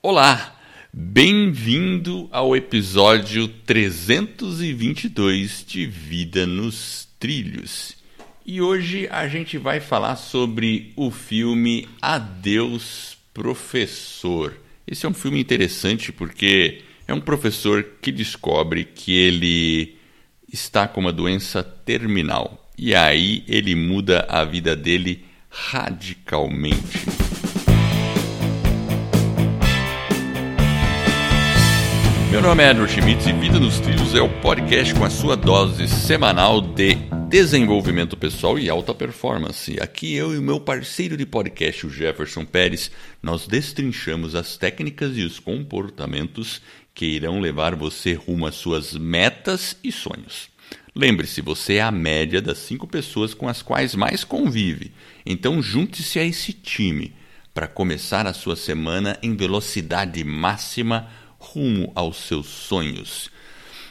Olá, 0.00 0.56
bem-vindo 0.92 2.28
ao 2.30 2.54
episódio 2.54 3.48
322 3.48 5.64
de 5.66 5.86
Vida 5.86 6.46
nos 6.46 7.08
Trilhos. 7.18 7.96
E 8.46 8.62
hoje 8.62 9.08
a 9.10 9.26
gente 9.26 9.58
vai 9.58 9.80
falar 9.80 10.14
sobre 10.14 10.92
o 10.94 11.10
filme 11.10 11.88
Adeus 12.00 13.18
Professor. 13.34 14.56
Esse 14.86 15.04
é 15.04 15.08
um 15.08 15.14
filme 15.14 15.40
interessante 15.40 16.12
porque 16.12 16.82
é 17.08 17.12
um 17.12 17.20
professor 17.20 17.84
que 18.00 18.12
descobre 18.12 18.84
que 18.84 19.12
ele 19.12 19.96
está 20.50 20.86
com 20.86 21.00
uma 21.00 21.12
doença 21.12 21.64
terminal. 21.64 22.70
E 22.78 22.94
aí 22.94 23.42
ele 23.48 23.74
muda 23.74 24.24
a 24.28 24.44
vida 24.44 24.76
dele 24.76 25.24
radicalmente. 25.50 27.27
Meu 32.30 32.42
nome 32.42 32.62
é 32.62 32.70
Edward 32.70 32.92
Schmitz 32.92 33.26
e 33.26 33.32
Vida 33.32 33.58
nos 33.58 33.80
Trilhos 33.80 34.14
é 34.14 34.20
o 34.20 34.28
podcast 34.42 34.94
com 34.94 35.02
a 35.02 35.08
sua 35.08 35.34
dose 35.34 35.88
semanal 35.88 36.60
de 36.60 36.94
desenvolvimento 37.26 38.18
pessoal 38.18 38.58
e 38.58 38.68
alta 38.68 38.92
performance. 38.92 39.78
Aqui 39.80 40.14
eu 40.14 40.34
e 40.34 40.38
o 40.38 40.42
meu 40.42 40.60
parceiro 40.60 41.16
de 41.16 41.24
podcast, 41.24 41.86
o 41.86 41.90
Jefferson 41.90 42.44
Pérez, 42.44 42.90
nós 43.22 43.46
destrinchamos 43.46 44.34
as 44.34 44.58
técnicas 44.58 45.16
e 45.16 45.22
os 45.22 45.40
comportamentos 45.40 46.60
que 46.94 47.06
irão 47.06 47.40
levar 47.40 47.74
você 47.74 48.12
rumo 48.12 48.46
às 48.46 48.56
suas 48.56 48.92
metas 48.92 49.78
e 49.82 49.90
sonhos. 49.90 50.50
Lembre-se, 50.94 51.40
você 51.40 51.76
é 51.76 51.82
a 51.82 51.90
média 51.90 52.42
das 52.42 52.58
cinco 52.58 52.86
pessoas 52.86 53.32
com 53.32 53.48
as 53.48 53.62
quais 53.62 53.94
mais 53.94 54.22
convive. 54.22 54.92
Então 55.24 55.62
junte-se 55.62 56.18
a 56.18 56.24
esse 56.24 56.52
time 56.52 57.14
para 57.54 57.66
começar 57.66 58.26
a 58.26 58.34
sua 58.34 58.54
semana 58.54 59.18
em 59.22 59.34
velocidade 59.34 60.22
máxima 60.22 61.08
rumo 61.38 61.92
aos 61.94 62.16
seus 62.16 62.46
sonhos. 62.46 63.30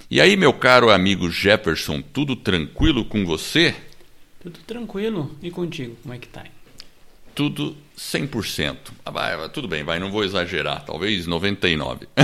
E 0.09 0.21
aí, 0.21 0.37
meu 0.37 0.53
caro 0.53 0.89
amigo 0.89 1.29
Jefferson, 1.29 2.01
tudo 2.01 2.35
tranquilo 2.35 3.03
com 3.03 3.25
você? 3.25 3.75
Tudo 4.41 4.59
tranquilo. 4.59 5.35
E 5.41 5.51
contigo, 5.51 5.97
como 6.01 6.13
é 6.13 6.17
que 6.17 6.27
tá? 6.27 6.43
Tudo 7.35 7.75
100%. 7.97 8.77
Ah, 9.05 9.11
vai, 9.11 9.49
tudo 9.49 9.67
bem, 9.67 9.83
vai, 9.83 9.99
não 9.99 10.11
vou 10.11 10.23
exagerar, 10.23 10.85
talvez 10.85 11.27
99. 11.27 12.07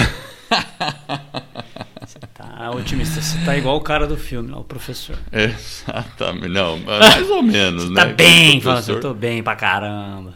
Você 2.02 2.20
tá 2.34 2.70
otimista, 2.72 3.22
você 3.22 3.38
tá 3.46 3.58
igual 3.58 3.78
o 3.78 3.82
cara 3.82 4.06
do 4.06 4.18
filme, 4.18 4.52
lá, 4.52 4.60
o 4.60 4.64
professor. 4.64 5.18
Exatamente, 5.32 6.50
não, 6.50 6.78
mais 6.78 7.30
ou 7.30 7.42
menos, 7.42 7.86
você 7.86 7.94
né? 7.94 8.06
Tá 8.06 8.14
bem, 8.14 8.62
fala 8.62 8.80
assim, 8.80 8.92
eu 8.92 9.00
tô 9.00 9.14
bem 9.14 9.42
pra 9.42 9.56
caramba. 9.56 10.36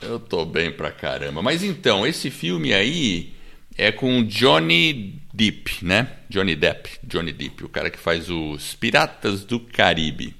Eu 0.00 0.20
tô 0.20 0.44
bem 0.44 0.70
pra 0.70 0.90
caramba. 0.90 1.42
Mas 1.42 1.62
então, 1.62 2.06
esse 2.06 2.30
filme 2.30 2.72
aí 2.72 3.34
é 3.76 3.92
com 3.92 4.22
Johnny 4.24 5.20
Depp, 5.32 5.84
né? 5.84 6.08
Johnny 6.28 6.54
Depp, 6.54 6.90
Johnny 7.04 7.32
Depp, 7.32 7.64
o 7.64 7.68
cara 7.68 7.90
que 7.90 7.98
faz 7.98 8.28
os 8.28 8.74
Piratas 8.74 9.44
do 9.44 9.60
Caribe. 9.60 10.34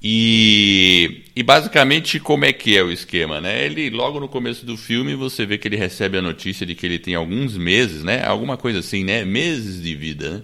E, 0.00 1.24
e 1.34 1.42
basicamente 1.42 2.20
como 2.20 2.44
é 2.44 2.52
que 2.52 2.76
é 2.76 2.82
o 2.82 2.90
esquema, 2.90 3.40
né? 3.40 3.64
Ele 3.64 3.90
logo 3.90 4.20
no 4.20 4.28
começo 4.28 4.64
do 4.64 4.76
filme 4.76 5.14
você 5.14 5.44
vê 5.44 5.58
que 5.58 5.66
ele 5.66 5.76
recebe 5.76 6.18
a 6.18 6.22
notícia 6.22 6.64
de 6.64 6.74
que 6.74 6.86
ele 6.86 6.98
tem 6.98 7.16
alguns 7.16 7.56
meses, 7.56 8.04
né? 8.04 8.24
Alguma 8.24 8.56
coisa 8.56 8.78
assim, 8.78 9.02
né? 9.02 9.24
Meses 9.24 9.82
de 9.82 9.94
vida. 9.96 10.30
Né? 10.30 10.42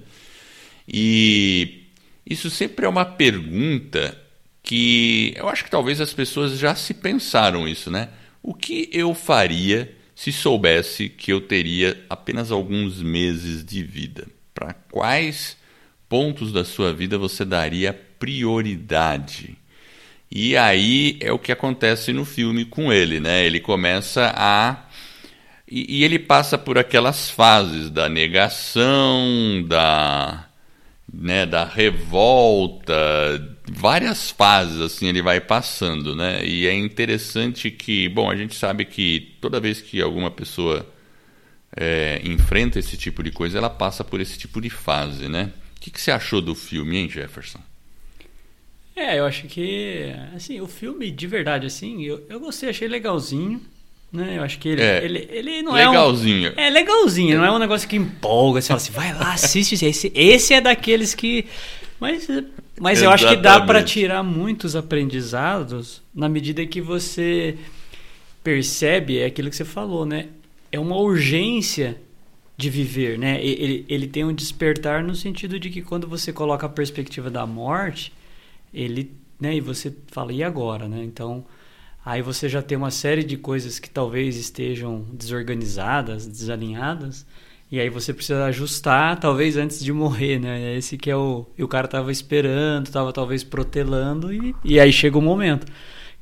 E 0.88 1.84
isso 2.28 2.50
sempre 2.50 2.84
é 2.84 2.88
uma 2.88 3.04
pergunta 3.04 4.20
que 4.62 5.34
eu 5.36 5.48
acho 5.48 5.62
que 5.62 5.70
talvez 5.70 6.00
as 6.00 6.12
pessoas 6.12 6.58
já 6.58 6.74
se 6.74 6.94
pensaram 6.94 7.68
isso, 7.68 7.90
né? 7.90 8.08
O 8.42 8.54
que 8.54 8.88
eu 8.92 9.14
faria 9.14 9.94
se 10.14 10.32
soubesse 10.32 11.08
que 11.08 11.32
eu 11.32 11.40
teria 11.40 12.04
apenas 12.08 12.50
alguns 12.50 13.02
meses 13.02 13.64
de 13.64 13.82
vida? 13.82 14.26
Para 14.54 14.74
quais 14.90 15.56
pontos 16.08 16.52
da 16.52 16.64
sua 16.64 16.92
vida 16.92 17.18
você 17.18 17.44
daria 17.44 17.92
prioridade? 18.18 19.56
E 20.30 20.56
aí 20.56 21.18
é 21.20 21.32
o 21.32 21.38
que 21.38 21.52
acontece 21.52 22.12
no 22.12 22.24
filme 22.24 22.64
com 22.64 22.92
ele, 22.92 23.20
né? 23.20 23.44
Ele 23.44 23.60
começa 23.60 24.32
a. 24.36 24.84
E, 25.68 26.00
e 26.00 26.04
ele 26.04 26.18
passa 26.18 26.58
por 26.58 26.78
aquelas 26.78 27.30
fases 27.30 27.90
da 27.90 28.08
negação, 28.08 29.64
da 29.66 30.48
né, 31.12 31.46
da 31.46 31.64
revolta, 31.64 32.94
várias 33.66 34.30
fases 34.30 34.80
assim 34.80 35.08
ele 35.08 35.22
vai 35.22 35.40
passando, 35.40 36.14
né? 36.14 36.44
E 36.44 36.66
é 36.66 36.74
interessante 36.74 37.70
que, 37.70 38.08
bom, 38.08 38.30
a 38.30 38.36
gente 38.36 38.54
sabe 38.54 38.84
que 38.84 39.34
toda 39.40 39.60
vez 39.60 39.80
que 39.80 40.00
alguma 40.00 40.30
pessoa 40.30 40.86
é, 41.76 42.20
enfrenta 42.24 42.78
esse 42.78 42.96
tipo 42.96 43.22
de 43.22 43.30
coisa, 43.30 43.58
ela 43.58 43.70
passa 43.70 44.04
por 44.04 44.20
esse 44.20 44.38
tipo 44.38 44.60
de 44.60 44.70
fase, 44.70 45.28
né? 45.28 45.50
O 45.76 45.80
que, 45.80 45.90
que 45.90 46.00
você 46.00 46.10
achou 46.10 46.40
do 46.40 46.54
filme, 46.54 46.96
hein, 46.96 47.08
Jefferson? 47.10 47.58
É, 48.96 49.18
eu 49.18 49.24
acho 49.26 49.46
que, 49.48 50.14
assim, 50.36 50.60
o 50.60 50.68
filme 50.68 51.10
de 51.10 51.26
verdade, 51.26 51.66
assim, 51.66 52.04
eu, 52.04 52.24
eu 52.28 52.38
gostei, 52.38 52.70
achei 52.70 52.86
legalzinho. 52.86 53.60
Né? 54.12 54.38
Eu 54.38 54.44
acho 54.44 54.60
que 54.60 54.68
ele, 54.68 54.80
É, 54.80 55.04
ele, 55.04 55.28
ele 55.28 55.62
não 55.62 55.72
legalzinho. 55.72 56.54
é 56.56 56.60
um... 56.60 56.64
É 56.66 56.70
legalzinho, 56.70 57.38
não 57.38 57.44
é 57.44 57.50
um 57.50 57.58
negócio 57.58 57.88
que 57.88 57.96
empolga, 57.96 58.62
você 58.62 58.68
fala 58.68 58.76
assim, 58.76 58.92
vai 58.92 59.12
lá, 59.12 59.32
assiste 59.32 59.84
esse. 59.84 60.12
Esse 60.14 60.54
é 60.54 60.60
daqueles 60.60 61.12
que... 61.14 61.44
Mas, 62.00 62.28
mas 62.80 63.02
eu 63.02 63.10
acho 63.10 63.28
que 63.28 63.36
dá 63.36 63.60
para 63.60 63.82
tirar 63.82 64.22
muitos 64.22 64.74
aprendizados 64.76 66.02
na 66.14 66.28
medida 66.28 66.66
que 66.66 66.80
você 66.80 67.56
percebe 68.42 69.18
é 69.18 69.26
aquilo 69.26 69.48
que 69.48 69.56
você 69.56 69.64
falou, 69.64 70.04
né? 70.04 70.28
É 70.70 70.78
uma 70.78 70.96
urgência 70.96 71.96
de 72.56 72.68
viver, 72.68 73.18
né? 73.18 73.42
Ele, 73.44 73.84
ele 73.88 74.06
tem 74.06 74.24
um 74.24 74.32
despertar 74.32 75.02
no 75.02 75.14
sentido 75.14 75.58
de 75.58 75.70
que 75.70 75.82
quando 75.82 76.06
você 76.06 76.32
coloca 76.32 76.66
a 76.66 76.68
perspectiva 76.68 77.30
da 77.30 77.46
morte, 77.46 78.12
ele, 78.72 79.10
né? 79.40 79.56
E 79.56 79.60
você 79.60 79.94
fala, 80.08 80.32
e 80.32 80.42
agora, 80.42 80.86
né? 80.86 81.02
Então, 81.02 81.44
aí 82.04 82.22
você 82.22 82.48
já 82.48 82.60
tem 82.60 82.76
uma 82.76 82.90
série 82.90 83.24
de 83.24 83.36
coisas 83.36 83.78
que 83.78 83.88
talvez 83.88 84.36
estejam 84.36 85.06
desorganizadas, 85.12 86.26
desalinhadas, 86.26 87.26
e 87.70 87.80
aí 87.80 87.88
você 87.88 88.12
precisa 88.14 88.44
ajustar, 88.46 89.18
talvez 89.18 89.56
antes 89.56 89.82
de 89.84 89.92
morrer, 89.92 90.38
né? 90.38 90.76
Esse 90.76 90.96
que 90.96 91.10
é 91.10 91.16
o. 91.16 91.46
E 91.58 91.64
o 91.64 91.68
cara 91.68 91.88
tava 91.88 92.12
esperando, 92.12 92.90
tava 92.90 93.12
talvez 93.12 93.42
protelando, 93.44 94.32
e, 94.32 94.54
e 94.64 94.78
aí 94.78 94.92
chega 94.92 95.18
o 95.18 95.22
momento. 95.22 95.66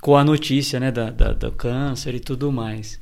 Com 0.01 0.17
a 0.17 0.25
notícia, 0.25 0.81
né, 0.81 0.91
da, 0.91 1.11
da- 1.11 1.33
do 1.33 1.53
câncer 1.53 2.15
e 2.15 2.21
tudo 2.21 2.51
mais. 2.51 2.99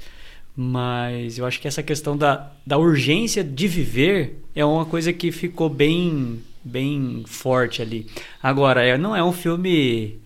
Mas 0.57 1.39
eu 1.39 1.47
acho 1.47 1.61
que 1.61 1.67
essa 1.69 1.83
questão 1.83 2.17
da, 2.17 2.53
da 2.67 2.77
urgência 2.77 3.43
de 3.43 3.67
viver 3.69 4.43
é 4.55 4.65
uma 4.65 4.85
coisa 4.85 5.13
que 5.13 5.33
ficou 5.33 5.69
bem, 5.71 6.41
bem 6.63 7.23
forte 7.27 7.81
ali. 7.81 8.07
Agora, 8.43 8.85
é- 8.85 8.99
não 8.99 9.17
é 9.17 9.25
um 9.25 9.33
filme 9.33 10.21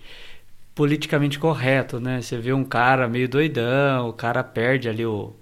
politicamente 0.74 1.38
correto, 1.38 2.00
né? 2.00 2.20
Você 2.20 2.38
vê 2.38 2.52
um 2.52 2.64
cara 2.64 3.08
meio 3.08 3.28
doidão, 3.28 4.08
o 4.08 4.12
cara 4.12 4.42
perde 4.42 4.88
ali 4.88 5.06
o, 5.06 5.32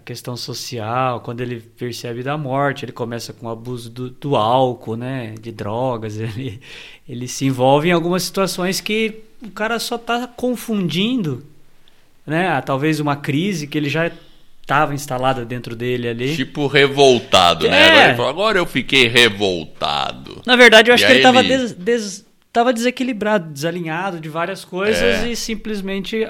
a 0.00 0.02
questão 0.02 0.34
social, 0.36 1.20
quando 1.20 1.42
ele 1.42 1.60
percebe 1.60 2.22
da 2.22 2.36
morte, 2.38 2.84
ele 2.86 2.92
começa 2.92 3.32
com 3.34 3.46
o 3.46 3.50
abuso 3.50 3.90
do, 3.90 4.08
do 4.10 4.34
álcool, 4.34 4.96
né? 4.96 5.34
De 5.40 5.52
drogas, 5.52 6.16
ele, 6.18 6.58
ele 7.08 7.28
se 7.28 7.44
envolve 7.44 7.88
em 7.88 7.92
algumas 7.92 8.22
situações 8.22 8.80
que 8.80 9.20
o 9.42 9.50
cara 9.50 9.78
só 9.78 9.96
está 9.96 10.26
confundindo, 10.26 11.44
né? 12.26 12.60
Talvez 12.62 12.98
uma 12.98 13.14
crise 13.16 13.66
que 13.66 13.76
ele 13.76 13.88
já 13.90 14.10
estava 14.62 14.94
instalada 14.94 15.44
dentro 15.44 15.76
dele 15.76 16.08
ali. 16.08 16.34
Tipo 16.36 16.66
revoltado, 16.66 17.68
né? 17.68 17.76
É. 17.78 17.86
Agora 17.90 18.04
ele 18.08 18.16
falou, 18.16 18.30
agora 18.30 18.58
eu 18.58 18.66
fiquei 18.66 19.06
revoltado. 19.08 20.40
Na 20.46 20.56
verdade, 20.56 20.90
eu 20.90 20.94
acho 20.94 21.04
E 21.04 21.06
que 21.06 21.12
ele 21.12 21.18
estava 21.20 21.40
ele- 21.40 21.74
des, 21.74 22.24
tava 22.52 22.72
desequilibrado, 22.72 23.52
desalinhado 23.52 24.18
de 24.20 24.28
várias 24.28 24.64
coisas 24.64 25.02
É. 25.24 25.28
e 25.30 25.36
simplesmente 25.36 26.26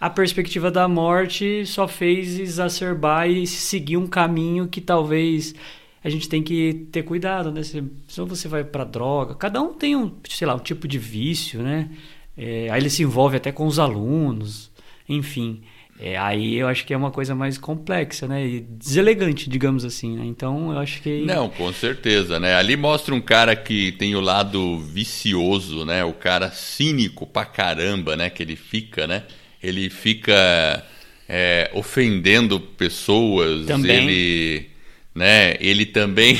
a 0.00 0.08
perspectiva 0.08 0.70
da 0.70 0.86
morte 0.86 1.66
só 1.66 1.88
fez 1.88 2.38
exacerbar 2.38 3.28
e 3.28 3.46
seguir 3.46 3.96
um 3.96 4.06
caminho 4.06 4.68
que 4.68 4.80
talvez 4.80 5.54
a 6.02 6.08
gente 6.08 6.28
tem 6.28 6.42
que 6.42 6.86
ter 6.92 7.02
cuidado, 7.02 7.50
né? 7.50 7.62
Se, 7.62 7.82
você 8.08 8.46
vai 8.46 8.62
para 8.62 8.84
droga, 8.84 9.34
cada 9.34 9.60
um 9.60 9.72
tem 9.72 9.96
um, 9.96 10.14
sei 10.28 10.46
lá, 10.46 10.54
um 10.54 10.60
tipo 10.60 10.86
de 10.86 10.98
vício, 10.98 11.62
né? 11.62 11.90
É, 12.36 12.70
aí 12.70 12.80
ele 12.80 12.90
se 12.90 13.02
envolve 13.02 13.36
até 13.36 13.50
com 13.50 13.66
os 13.66 13.80
alunos, 13.80 14.70
enfim. 15.08 15.62
É, 16.00 16.16
aí 16.16 16.54
eu 16.54 16.68
acho 16.68 16.86
que 16.86 16.94
é 16.94 16.96
uma 16.96 17.10
coisa 17.10 17.34
mais 17.34 17.58
complexa, 17.58 18.28
né? 18.28 18.46
E 18.46 18.60
deselegante, 18.60 19.50
digamos 19.50 19.84
assim, 19.84 20.16
né? 20.16 20.24
Então 20.24 20.72
eu 20.72 20.78
acho 20.78 21.02
que. 21.02 21.24
Não, 21.24 21.48
com 21.48 21.72
certeza, 21.72 22.38
né? 22.38 22.54
Ali 22.54 22.76
mostra 22.76 23.12
um 23.12 23.20
cara 23.20 23.56
que 23.56 23.90
tem 23.92 24.14
o 24.14 24.20
lado 24.20 24.78
vicioso, 24.78 25.84
né? 25.84 26.04
O 26.04 26.12
cara 26.12 26.52
cínico 26.52 27.26
pra 27.26 27.44
caramba, 27.44 28.16
né? 28.16 28.30
Que 28.30 28.44
ele 28.44 28.54
fica, 28.54 29.08
né? 29.08 29.24
Ele 29.62 29.90
fica 29.90 30.84
é, 31.28 31.70
ofendendo 31.74 32.58
pessoas, 32.58 33.66
Também. 33.66 34.08
ele, 34.08 34.66
né? 35.14 35.56
Ele 35.60 35.84
também, 35.84 36.38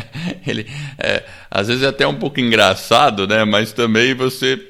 ele, 0.46 0.66
é, 0.98 1.24
às 1.50 1.68
vezes 1.68 1.82
é 1.82 1.88
até 1.88 2.06
um 2.06 2.14
pouco 2.14 2.40
engraçado, 2.40 3.26
né? 3.26 3.44
Mas 3.44 3.72
também 3.72 4.14
você 4.14 4.60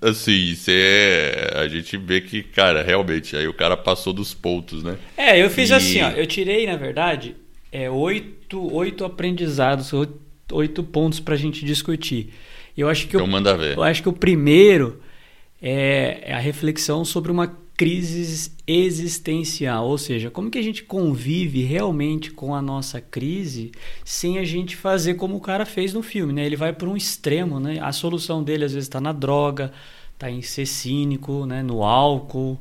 assim, 0.00 0.54
você 0.54 1.32
a 1.54 1.68
gente 1.68 1.96
vê 1.96 2.20
que, 2.20 2.42
cara, 2.42 2.82
realmente, 2.82 3.36
aí 3.36 3.46
o 3.46 3.54
cara 3.54 3.76
passou 3.76 4.12
dos 4.12 4.34
pontos, 4.34 4.82
né? 4.82 4.96
É, 5.16 5.42
eu 5.42 5.48
fiz 5.48 5.70
e... 5.70 5.74
assim, 5.74 6.02
ó, 6.02 6.10
eu 6.10 6.26
tirei, 6.26 6.66
na 6.66 6.76
verdade, 6.76 7.36
é, 7.70 7.88
oito, 7.88 8.72
oito 8.74 9.04
aprendizados, 9.04 9.92
oito, 9.92 10.18
oito 10.50 10.82
pontos 10.82 11.20
pra 11.20 11.36
gente 11.36 11.64
discutir. 11.64 12.32
Eu 12.76 12.88
acho 12.88 13.06
que 13.06 13.16
então, 13.16 13.26
manda 13.26 13.56
ver. 13.56 13.76
Eu 13.76 13.82
acho 13.82 14.02
que 14.02 14.08
o 14.08 14.12
primeiro 14.12 15.00
é, 15.62 16.24
é 16.26 16.34
a 16.34 16.38
reflexão 16.38 17.04
sobre 17.04 17.30
uma 17.30 17.56
crise 17.76 18.52
existencial, 18.66 19.88
ou 19.88 19.96
seja, 19.96 20.30
como 20.30 20.50
que 20.50 20.58
a 20.58 20.62
gente 20.62 20.82
convive 20.82 21.62
realmente 21.62 22.30
com 22.30 22.54
a 22.54 22.60
nossa 22.60 23.00
crise 23.00 23.72
sem 24.04 24.38
a 24.38 24.44
gente 24.44 24.76
fazer 24.76 25.14
como 25.14 25.36
o 25.36 25.40
cara 25.40 25.64
fez 25.64 25.94
no 25.94 26.02
filme, 26.02 26.32
né? 26.32 26.44
Ele 26.44 26.56
vai 26.56 26.72
por 26.72 26.88
um 26.88 26.96
extremo, 26.96 27.58
né? 27.58 27.78
A 27.80 27.92
solução 27.92 28.42
dele 28.42 28.64
às 28.64 28.72
vezes 28.72 28.86
está 28.86 29.00
na 29.00 29.12
droga, 29.12 29.72
está 30.14 30.30
em 30.30 30.42
ser 30.42 30.66
cínico, 30.66 31.46
né? 31.46 31.62
No 31.62 31.82
álcool, 31.82 32.60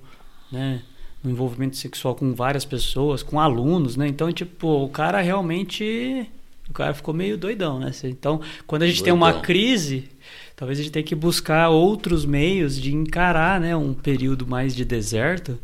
né? 0.52 0.82
No 1.24 1.30
envolvimento 1.30 1.76
sexual 1.76 2.16
com 2.16 2.34
várias 2.34 2.66
pessoas, 2.66 3.22
com 3.22 3.40
alunos, 3.40 3.96
né? 3.96 4.08
Então, 4.08 4.32
tipo, 4.32 4.68
o 4.68 4.90
cara 4.90 5.22
realmente, 5.22 6.28
o 6.70 6.74
cara 6.74 6.94
ficou 6.94 7.14
meio 7.14 7.38
doidão, 7.38 7.80
né? 7.80 7.92
Então, 8.06 8.42
quando 8.66 8.84
a 8.84 8.88
gente 8.88 9.04
doidão. 9.04 9.20
tem 9.20 9.34
uma 9.34 9.42
crise 9.42 10.10
talvez 10.56 10.80
a 10.80 10.84
gente 10.84 10.92
tenha 10.92 11.06
que 11.06 11.16
buscar 11.16 11.70
outros 11.70 12.26
meios 12.26 12.80
de 12.80 12.94
encarar 12.94 13.60
né, 13.60 13.76
um 13.76 13.94
período 13.94 14.46
mais 14.46 14.76
de 14.76 14.86
deserto 14.86 15.60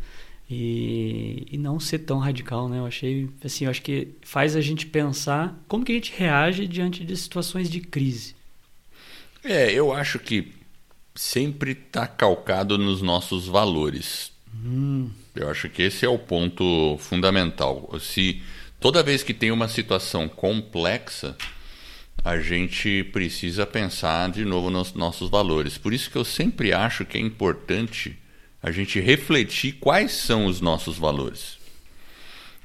e, 0.50 1.46
e 1.50 1.58
não 1.58 1.78
ser 1.78 2.00
tão 2.00 2.18
radical, 2.18 2.68
né? 2.68 2.78
Eu 2.78 2.86
achei, 2.86 3.28
assim, 3.44 3.64
eu 3.64 3.70
acho 3.70 3.82
que 3.82 4.08
faz 4.22 4.56
a 4.56 4.60
gente 4.60 4.86
pensar 4.86 5.58
como 5.68 5.84
que 5.84 5.92
a 5.92 5.94
gente 5.94 6.12
reage 6.16 6.66
diante 6.66 7.04
de 7.04 7.16
situações 7.16 7.70
de 7.70 7.80
crise. 7.80 8.34
É, 9.44 9.70
eu 9.72 9.92
acho 9.92 10.18
que 10.18 10.52
sempre 11.14 11.72
está 11.72 12.06
calcado 12.06 12.78
nos 12.78 13.02
nossos 13.02 13.46
valores. 13.46 14.32
Hum. 14.64 15.10
Eu 15.34 15.50
acho 15.50 15.68
que 15.68 15.82
esse 15.82 16.04
é 16.04 16.08
o 16.08 16.18
ponto 16.18 16.96
fundamental. 16.98 17.92
Se 18.00 18.42
toda 18.80 19.02
vez 19.02 19.22
que 19.22 19.34
tem 19.34 19.50
uma 19.50 19.68
situação 19.68 20.28
complexa, 20.28 21.36
a 22.24 22.38
gente 22.38 23.04
precisa 23.04 23.66
pensar 23.66 24.30
de 24.30 24.44
novo 24.44 24.70
nos 24.70 24.92
nossos 24.94 25.30
valores. 25.30 25.78
Por 25.78 25.92
isso 25.92 26.10
que 26.10 26.16
eu 26.16 26.24
sempre 26.24 26.72
acho 26.72 27.04
que 27.04 27.16
é 27.16 27.20
importante 27.20 28.16
a 28.62 28.70
gente 28.70 29.00
refletir 29.00 29.74
quais 29.74 30.12
são 30.12 30.46
os 30.46 30.60
nossos 30.60 30.98
valores 30.98 31.58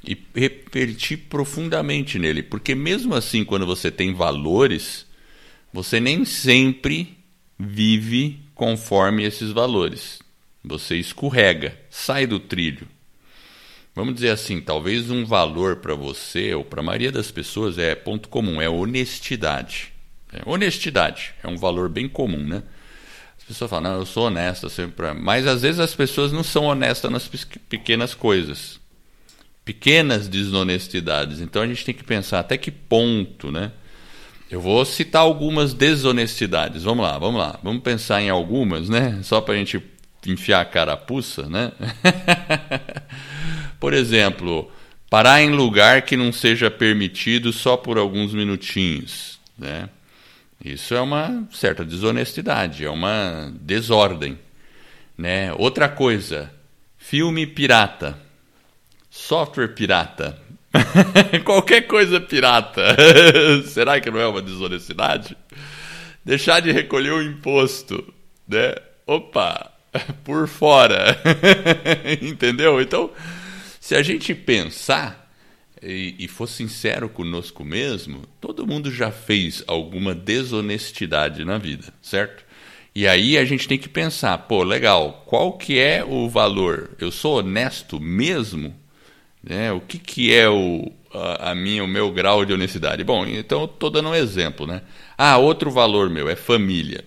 e 0.05 0.17
refletir 0.35 1.17
profundamente 1.29 2.19
nele, 2.19 2.43
porque 2.43 2.75
mesmo 2.75 3.15
assim, 3.15 3.45
quando 3.45 3.65
você 3.65 3.89
tem 3.89 4.13
valores, 4.13 5.05
você 5.71 5.99
nem 5.99 6.25
sempre 6.25 7.17
vive 7.57 8.39
conforme 8.53 9.23
esses 9.23 9.51
valores. 9.51 10.19
Você 10.63 10.97
escorrega, 10.97 11.77
sai 11.89 12.27
do 12.27 12.39
trilho. 12.39 12.87
Vamos 13.95 14.15
dizer 14.15 14.29
assim, 14.29 14.59
talvez 14.59 15.11
um 15.11 15.23
valor 15.23 15.75
para 15.77 15.93
você 15.93 16.53
ou 16.53 16.63
para 16.63 16.81
a 16.81 16.83
maioria 16.83 17.11
das 17.11 17.29
pessoas 17.29 17.77
é 17.77 17.93
ponto 17.93 18.27
comum, 18.27 18.59
é 18.59 18.67
honestidade. 18.67 19.93
É, 20.31 20.41
honestidade 20.45 21.33
é 21.43 21.47
um 21.47 21.57
valor 21.57 21.89
bem 21.89 22.09
comum, 22.09 22.43
né? 22.43 22.63
As 23.37 23.43
pessoas 23.43 23.69
falam, 23.69 23.91
não, 23.91 23.99
eu 23.99 24.05
sou 24.05 24.27
honesta 24.27 24.67
sempre. 24.67 25.13
Mas 25.13 25.45
às 25.45 25.61
vezes 25.61 25.79
as 25.79 25.93
pessoas 25.93 26.31
não 26.31 26.43
são 26.43 26.63
honestas 26.65 27.11
nas 27.11 27.27
pequenas 27.69 28.15
coisas. 28.15 28.79
Pequenas 29.63 30.27
desonestidades. 30.27 31.39
Então 31.39 31.61
a 31.61 31.67
gente 31.67 31.85
tem 31.85 31.93
que 31.93 32.03
pensar 32.03 32.39
até 32.39 32.57
que 32.57 32.71
ponto, 32.71 33.51
né? 33.51 33.71
Eu 34.49 34.61
vou 34.61 34.83
citar 34.85 35.21
algumas 35.21 35.73
desonestidades. 35.73 36.83
Vamos 36.83 37.05
lá, 37.05 37.17
vamos 37.19 37.39
lá. 37.39 37.59
Vamos 37.61 37.83
pensar 37.83 38.21
em 38.21 38.29
algumas, 38.29 38.89
né? 38.89 39.19
Só 39.23 39.41
para 39.41 39.53
a 39.53 39.57
gente 39.57 39.81
enfiar 40.25 40.61
a 40.61 40.65
carapuça, 40.65 41.47
né? 41.49 41.71
Por 43.83 43.93
exemplo, 43.93 44.71
parar 45.09 45.41
em 45.41 45.49
lugar 45.49 46.03
que 46.03 46.15
não 46.15 46.31
seja 46.31 46.71
permitido 46.71 47.51
só 47.51 47.75
por 47.75 47.97
alguns 47.97 48.33
minutinhos, 48.33 49.37
né? 49.57 49.89
Isso 50.63 50.95
é 50.95 51.01
uma 51.01 51.45
certa 51.51 51.83
desonestidade, 51.83 52.85
é 52.85 52.89
uma 52.89 53.53
desordem, 53.59 54.39
né? 55.17 55.51
Outra 55.55 55.89
coisa, 55.89 56.49
filme 56.97 57.45
pirata, 57.45 58.17
software 59.09 59.75
pirata, 59.75 60.39
qualquer 61.43 61.81
coisa 61.81 62.21
pirata, 62.21 62.95
será 63.67 63.99
que 63.99 64.09
não 64.09 64.21
é 64.21 64.27
uma 64.27 64.41
desonestidade? 64.41 65.35
Deixar 66.23 66.61
de 66.61 66.71
recolher 66.71 67.11
o 67.11 67.21
imposto, 67.21 68.13
né? 68.47 68.75
Opa, 69.05 69.73
por 70.23 70.47
fora, 70.47 71.17
entendeu? 72.21 72.79
Então 72.79 73.11
se 73.83 73.95
a 73.95 74.01
gente 74.01 74.33
pensar 74.33 75.29
e, 75.81 76.15
e 76.17 76.25
for 76.25 76.47
sincero 76.47 77.09
conosco 77.09 77.65
mesmo, 77.65 78.21
todo 78.39 78.65
mundo 78.65 78.89
já 78.89 79.11
fez 79.11 79.61
alguma 79.67 80.15
desonestidade 80.15 81.43
na 81.43 81.57
vida, 81.57 81.93
certo? 82.01 82.45
E 82.95 83.05
aí 83.05 83.37
a 83.37 83.43
gente 83.43 83.67
tem 83.67 83.77
que 83.77 83.89
pensar, 83.89 84.37
pô, 84.37 84.63
legal, 84.63 85.25
qual 85.27 85.57
que 85.57 85.79
é 85.79 86.01
o 86.01 86.29
valor? 86.29 86.91
Eu 86.97 87.11
sou 87.11 87.39
honesto 87.39 87.99
mesmo? 87.99 88.73
Né? 89.43 89.73
O 89.73 89.81
que, 89.81 89.99
que 89.99 90.33
é 90.33 90.47
o, 90.47 90.89
a, 91.13 91.51
a 91.51 91.55
minha, 91.55 91.83
o 91.83 91.87
meu 91.87 92.09
grau 92.09 92.45
de 92.45 92.53
honestidade? 92.53 93.03
Bom, 93.03 93.25
então 93.25 93.59
eu 93.59 93.65
estou 93.65 93.89
dando 93.89 94.07
um 94.07 94.15
exemplo, 94.15 94.65
né? 94.65 94.81
Ah, 95.17 95.37
outro 95.37 95.69
valor 95.69 96.09
meu 96.09 96.29
é 96.29 96.37
família. 96.37 97.03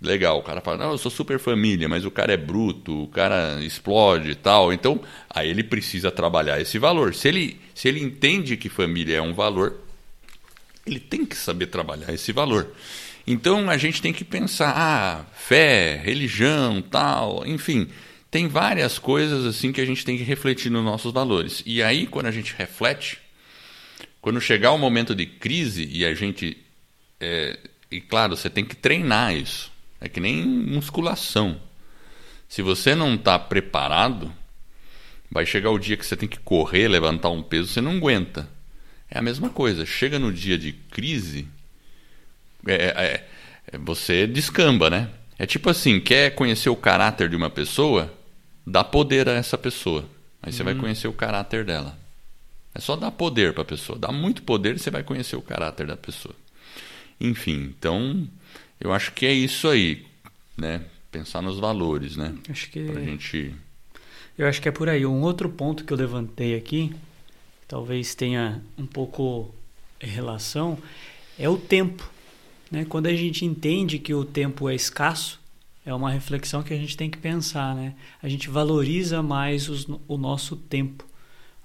Legal, 0.00 0.38
o 0.38 0.42
cara 0.42 0.60
fala, 0.60 0.76
não, 0.76 0.90
eu 0.90 0.98
sou 0.98 1.10
super 1.10 1.38
família, 1.38 1.88
mas 1.88 2.04
o 2.04 2.10
cara 2.10 2.32
é 2.32 2.36
bruto, 2.36 3.04
o 3.04 3.08
cara 3.08 3.62
explode 3.62 4.30
e 4.30 4.34
tal. 4.34 4.72
Então, 4.72 5.00
aí 5.30 5.48
ele 5.48 5.64
precisa 5.64 6.10
trabalhar 6.10 6.60
esse 6.60 6.78
valor. 6.78 7.14
Se 7.14 7.28
ele, 7.28 7.58
se 7.74 7.88
ele 7.88 8.02
entende 8.02 8.56
que 8.56 8.68
família 8.68 9.16
é 9.16 9.22
um 9.22 9.32
valor, 9.32 9.80
ele 10.86 11.00
tem 11.00 11.24
que 11.24 11.36
saber 11.36 11.66
trabalhar 11.66 12.12
esse 12.12 12.30
valor. 12.30 12.74
Então 13.26 13.70
a 13.70 13.76
gente 13.76 14.00
tem 14.00 14.12
que 14.12 14.22
pensar, 14.22 14.72
ah, 14.76 15.24
fé, 15.34 15.96
religião, 15.96 16.80
tal, 16.82 17.44
enfim, 17.46 17.88
tem 18.30 18.46
várias 18.46 18.98
coisas 18.98 19.46
assim 19.46 19.72
que 19.72 19.80
a 19.80 19.84
gente 19.84 20.04
tem 20.04 20.16
que 20.16 20.22
refletir 20.22 20.70
nos 20.70 20.84
nossos 20.84 21.12
valores. 21.12 21.62
E 21.64 21.82
aí, 21.82 22.06
quando 22.06 22.26
a 22.26 22.30
gente 22.30 22.54
reflete, 22.56 23.18
quando 24.20 24.40
chegar 24.40 24.72
o 24.72 24.78
momento 24.78 25.14
de 25.14 25.24
crise 25.24 25.88
e 25.90 26.04
a 26.04 26.12
gente. 26.14 26.56
É, 27.18 27.58
e 27.90 28.00
claro, 28.00 28.36
você 28.36 28.50
tem 28.50 28.64
que 28.64 28.76
treinar 28.76 29.34
isso. 29.34 29.72
É 30.00 30.08
que 30.08 30.20
nem 30.20 30.44
musculação. 30.46 31.60
Se 32.48 32.62
você 32.62 32.94
não 32.94 33.14
está 33.14 33.38
preparado, 33.38 34.32
vai 35.30 35.44
chegar 35.44 35.70
o 35.70 35.78
dia 35.78 35.96
que 35.96 36.06
você 36.06 36.16
tem 36.16 36.28
que 36.28 36.38
correr, 36.38 36.88
levantar 36.88 37.30
um 37.30 37.42
peso, 37.42 37.68
você 37.68 37.80
não 37.80 37.96
aguenta. 37.96 38.48
É 39.10 39.18
a 39.18 39.22
mesma 39.22 39.50
coisa. 39.50 39.86
Chega 39.86 40.18
no 40.18 40.32
dia 40.32 40.58
de 40.58 40.72
crise, 40.72 41.48
é, 42.66 42.74
é, 42.74 43.28
é, 43.72 43.78
você 43.78 44.26
descamba, 44.26 44.90
né? 44.90 45.08
É 45.38 45.46
tipo 45.46 45.70
assim, 45.70 46.00
quer 46.00 46.34
conhecer 46.34 46.68
o 46.68 46.76
caráter 46.76 47.28
de 47.28 47.36
uma 47.36 47.50
pessoa? 47.50 48.12
Dá 48.66 48.82
poder 48.82 49.28
a 49.28 49.32
essa 49.32 49.56
pessoa. 49.56 50.04
Aí 50.42 50.52
você 50.52 50.62
vai 50.62 50.74
uhum. 50.74 50.80
conhecer 50.80 51.08
o 51.08 51.12
caráter 51.12 51.64
dela. 51.64 51.96
É 52.74 52.80
só 52.80 52.96
dar 52.96 53.10
poder 53.10 53.52
para 53.52 53.62
a 53.62 53.66
pessoa. 53.66 53.98
Dá 53.98 54.10
muito 54.10 54.42
poder 54.42 54.76
e 54.76 54.78
você 54.78 54.90
vai 54.90 55.02
conhecer 55.02 55.36
o 55.36 55.42
caráter 55.42 55.86
da 55.86 55.96
pessoa. 55.96 56.34
Enfim, 57.20 57.74
então 57.78 58.28
eu 58.80 58.92
acho 58.92 59.12
que 59.12 59.26
é 59.26 59.32
isso 59.32 59.68
aí, 59.68 60.04
né? 60.56 60.84
Pensar 61.10 61.42
nos 61.42 61.58
valores, 61.58 62.16
né? 62.16 62.34
Acho 62.48 62.70
que 62.70 62.84
pra 62.84 63.00
gente 63.00 63.54
Eu 64.36 64.46
acho 64.46 64.60
que 64.60 64.68
é 64.68 64.72
por 64.72 64.88
aí. 64.88 65.06
Um 65.06 65.22
outro 65.22 65.48
ponto 65.48 65.84
que 65.84 65.92
eu 65.92 65.96
levantei 65.96 66.54
aqui, 66.54 66.94
talvez 67.66 68.14
tenha 68.14 68.62
um 68.76 68.86
pouco 68.86 69.54
relação, 69.98 70.78
é 71.38 71.48
o 71.48 71.56
tempo, 71.56 72.08
né? 72.70 72.84
Quando 72.84 73.06
a 73.06 73.14
gente 73.14 73.44
entende 73.44 73.98
que 73.98 74.12
o 74.12 74.24
tempo 74.24 74.68
é 74.68 74.74
escasso, 74.74 75.40
é 75.84 75.94
uma 75.94 76.10
reflexão 76.10 76.62
que 76.62 76.74
a 76.74 76.76
gente 76.76 76.96
tem 76.96 77.08
que 77.08 77.18
pensar, 77.18 77.74
né? 77.74 77.94
A 78.22 78.28
gente 78.28 78.50
valoriza 78.50 79.22
mais 79.22 79.68
os, 79.68 79.86
o 80.06 80.16
nosso 80.18 80.56
tempo 80.56 81.04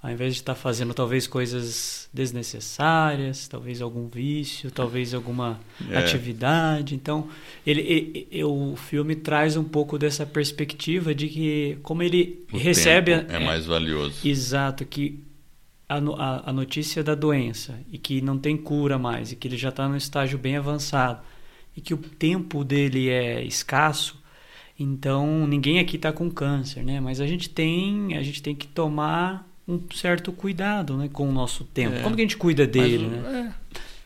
ao 0.01 0.09
invés 0.09 0.33
de 0.33 0.41
estar 0.41 0.55
tá 0.55 0.59
fazendo 0.59 0.93
talvez 0.93 1.27
coisas 1.27 2.09
desnecessárias, 2.11 3.47
talvez 3.47 3.81
algum 3.81 4.07
vício, 4.07 4.71
talvez 4.71 5.13
alguma 5.13 5.59
é. 5.89 5.97
atividade. 5.97 6.95
Então, 6.95 7.29
ele, 7.65 8.27
ele, 8.31 8.43
o 8.43 8.75
filme 8.75 9.15
traz 9.15 9.55
um 9.55 9.63
pouco 9.63 9.99
dessa 9.99 10.25
perspectiva 10.25 11.13
de 11.13 11.27
que 11.27 11.77
como 11.83 12.01
ele 12.01 12.43
o 12.51 12.57
recebe 12.57 13.11
é, 13.11 13.27
é 13.29 13.39
mais 13.39 13.67
valioso. 13.67 14.27
Exato, 14.27 14.85
que 14.85 15.23
a, 15.87 15.97
a, 15.97 16.49
a 16.49 16.53
notícia 16.53 17.03
da 17.03 17.13
doença 17.13 17.79
e 17.91 17.97
que 17.99 18.21
não 18.21 18.39
tem 18.39 18.57
cura 18.57 18.97
mais 18.97 19.31
e 19.31 19.35
que 19.35 19.47
ele 19.47 19.57
já 19.57 19.69
está 19.69 19.87
no 19.87 19.95
estágio 19.95 20.39
bem 20.39 20.57
avançado 20.57 21.21
e 21.77 21.81
que 21.81 21.93
o 21.93 21.97
tempo 21.97 22.63
dele 22.63 23.09
é 23.09 23.43
escasso. 23.43 24.19
Então, 24.79 25.45
ninguém 25.45 25.77
aqui 25.77 25.95
está 25.95 26.11
com 26.11 26.29
câncer, 26.31 26.83
né? 26.83 26.99
Mas 26.99 27.21
a 27.21 27.27
gente 27.27 27.49
tem, 27.49 28.17
a 28.17 28.23
gente 28.23 28.41
tem 28.41 28.55
que 28.55 28.65
tomar 28.65 29.50
um 29.67 29.79
certo 29.93 30.31
cuidado 30.31 30.97
né, 30.97 31.09
com 31.11 31.29
o 31.29 31.31
nosso 31.31 31.63
tempo. 31.63 31.95
É, 31.95 32.01
Como 32.01 32.15
que 32.15 32.21
a 32.21 32.25
gente 32.25 32.37
cuida 32.37 32.65
dele? 32.67 33.07
né? 33.07 33.53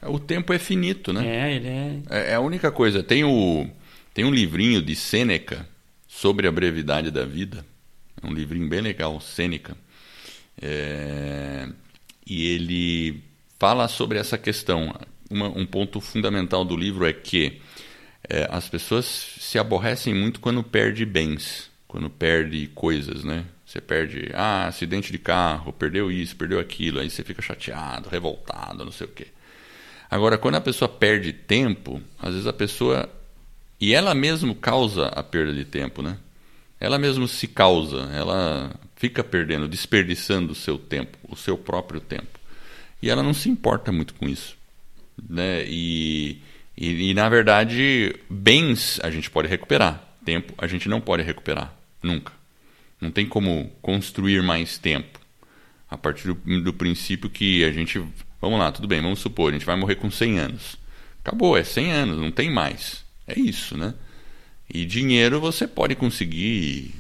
É, 0.02 0.08
o 0.08 0.20
tempo 0.20 0.54
é 0.54 0.60
finito, 0.60 1.12
né? 1.12 1.26
É, 1.26 1.56
ele 1.56 1.68
é... 1.68 2.00
é... 2.10 2.32
É 2.32 2.36
a 2.36 2.40
única 2.40 2.72
coisa. 2.72 3.02
Tem, 3.02 3.24
o, 3.24 3.68
tem 4.14 4.26
um 4.26 4.32
livrinho 4.32 4.82
de 4.82 4.96
Sêneca, 4.96 5.68
sobre 6.16 6.48
a 6.48 6.52
brevidade 6.52 7.12
da 7.12 7.26
vida. 7.26 7.66
É 8.24 8.26
um 8.26 8.34
livrinho 8.34 8.70
bem 8.70 8.80
legal, 8.80 9.20
Sêneca. 9.20 9.76
É, 10.62 11.68
e 12.26 12.48
ele 12.48 13.22
fala 13.60 13.90
sobre 13.90 14.18
essa 14.18 14.38
questão. 14.38 14.96
Uma, 15.30 15.50
um 15.50 15.66
ponto 15.66 16.00
fundamental 16.00 16.64
do 16.64 16.78
livro 16.78 17.06
é 17.06 17.12
que 17.12 17.60
é, 18.30 18.48
as 18.50 18.70
pessoas 18.70 19.06
se 19.06 19.60
aborrecem 19.60 20.14
muito 20.14 20.40
quando 20.40 20.64
perde 20.64 21.06
bens, 21.06 21.70
quando 21.86 22.10
perde 22.10 22.68
coisas, 22.68 23.26
né? 23.26 23.44
Você 23.65 23.81
perde, 23.81 24.29
ah, 24.34 24.67
acidente 24.67 25.12
de 25.12 25.17
carro, 25.17 25.74
perdeu 25.74 26.12
isso, 26.12 26.36
perdeu 26.36 26.60
aquilo, 26.60 27.00
aí 27.00 27.10
você 27.10 27.24
fica 27.24 27.41
chateado, 27.41 28.10
revoltado, 28.10 28.86
não 28.86 28.91
sei 28.91 29.07
o 29.07 29.10
quê. 29.10 29.27
Agora, 30.10 30.38
quando 30.38 30.55
a 30.55 30.62
pessoa 30.62 30.88
perde 30.88 31.34
tempo, 31.34 32.01
às 32.19 32.31
vezes 32.31 32.48
a 32.48 32.53
pessoa. 32.53 33.10
E 33.81 33.93
ela 33.93 34.13
mesmo 34.13 34.55
causa 34.55 35.07
a 35.07 35.24
perda 35.24 35.53
de 35.53 35.65
tempo, 35.65 36.01
né? 36.01 36.17
Ela 36.79 37.00
mesmo 37.00 37.27
se 37.27 37.48
causa, 37.48 38.10
ela 38.13 38.72
fica 38.95 39.24
perdendo, 39.24 39.67
desperdiçando 39.67 40.53
o 40.53 40.55
seu 40.55 40.77
tempo, 40.77 41.17
o 41.27 41.36
seu 41.36 41.57
próprio 41.57 42.00
tempo. 42.00 42.39
E 43.01 43.10
ela 43.10 43.24
não 43.24 43.34
se 43.34 43.50
importa 43.50 43.91
muito 43.91 44.13
com 44.13 44.27
isso. 44.27 44.55
Né? 45.29 45.65
E, 45.67 46.41
e, 46.77 47.10
e 47.10 47.13
na 47.13 47.27
verdade, 47.27 48.15
bens 48.29 49.00
a 49.01 49.10
gente 49.10 49.29
pode 49.29 49.48
recuperar, 49.48 50.03
tempo 50.24 50.53
a 50.57 50.67
gente 50.67 50.88
não 50.88 51.01
pode 51.01 51.24
recuperar, 51.24 51.74
nunca. 52.01 52.31
Não 53.00 53.12
tem 53.12 53.25
como 53.25 53.72
construir 53.82 54.42
mais 54.42 54.78
tempo. 54.78 55.20
A 55.90 55.98
partir 55.98 56.28
do, 56.28 56.62
do 56.62 56.74
princípio 56.74 57.30
que 57.30 57.64
a 57.64 57.72
gente. 57.72 58.04
Vamos 58.42 58.60
lá, 58.60 58.72
tudo 58.72 58.88
bem, 58.88 59.02
vamos 59.02 59.20
supor, 59.20 59.50
a 59.50 59.54
gente 59.54 59.66
vai 59.66 59.75
morrer 59.75 59.96
com 59.96 60.10
100 60.10 60.40
anos. 60.40 60.78
Acabou, 61.24 61.58
é 61.58 61.64
100 61.64 61.92
anos, 61.92 62.18
não 62.18 62.32
tem 62.32 62.52
mais. 62.52 63.04
É 63.28 63.40
isso, 63.40 63.78
né? 63.78 63.94
E 64.72 64.86
dinheiro 64.86 65.40
você 65.40 65.68
pode 65.68 65.96
conseguir, 65.96 66.94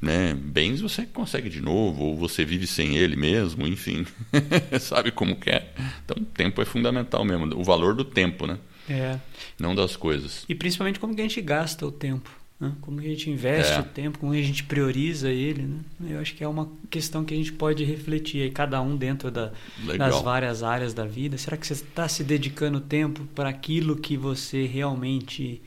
né? 0.00 0.34
Bens 0.34 0.80
você 0.80 1.06
consegue 1.06 1.48
de 1.48 1.60
novo, 1.60 2.04
ou 2.04 2.16
você 2.16 2.44
vive 2.44 2.66
sem 2.66 2.96
ele 2.96 3.16
mesmo, 3.16 3.66
enfim. 3.66 4.06
Sabe 4.80 5.10
como 5.10 5.36
que 5.36 5.50
é? 5.50 5.72
Então, 6.04 6.22
o 6.22 6.26
tempo 6.26 6.60
é 6.60 6.64
fundamental 6.64 7.24
mesmo, 7.24 7.58
o 7.58 7.64
valor 7.64 7.94
do 7.94 8.04
tempo, 8.04 8.46
né? 8.46 8.58
É. 8.88 9.18
Não 9.58 9.74
das 9.74 9.96
coisas. 9.96 10.44
E 10.48 10.54
principalmente 10.54 11.00
como 11.00 11.14
que 11.14 11.20
a 11.20 11.24
gente 11.24 11.40
gasta 11.40 11.86
o 11.86 11.92
tempo. 11.92 12.30
Né? 12.64 12.72
Como 12.80 13.00
que 13.00 13.06
a 13.06 13.10
gente 13.10 13.30
investe 13.30 13.72
É. 13.72 13.80
o 13.80 13.84
tempo, 13.84 14.18
como 14.18 14.32
a 14.32 14.36
gente 14.36 14.64
prioriza 14.64 15.30
ele. 15.30 15.62
Né? 15.62 15.80
Eu 16.10 16.20
acho 16.20 16.34
que 16.34 16.42
é 16.42 16.48
uma 16.48 16.70
questão 16.90 17.24
que 17.24 17.34
a 17.34 17.36
gente 17.36 17.52
pode 17.52 17.84
refletir 17.84 18.42
aí, 18.42 18.50
cada 18.50 18.80
um 18.80 18.96
dentro 18.96 19.30
da, 19.30 19.52
das 19.98 20.20
várias 20.22 20.62
áreas 20.62 20.94
da 20.94 21.04
vida. 21.04 21.36
Será 21.36 21.56
que 21.56 21.66
você 21.66 21.74
está 21.74 22.08
se 22.08 22.24
dedicando 22.24 22.80
tempo 22.80 23.24
para 23.34 23.48
aquilo 23.48 23.96
que 23.96 24.16
você 24.16 24.66
realmente, 24.66 25.60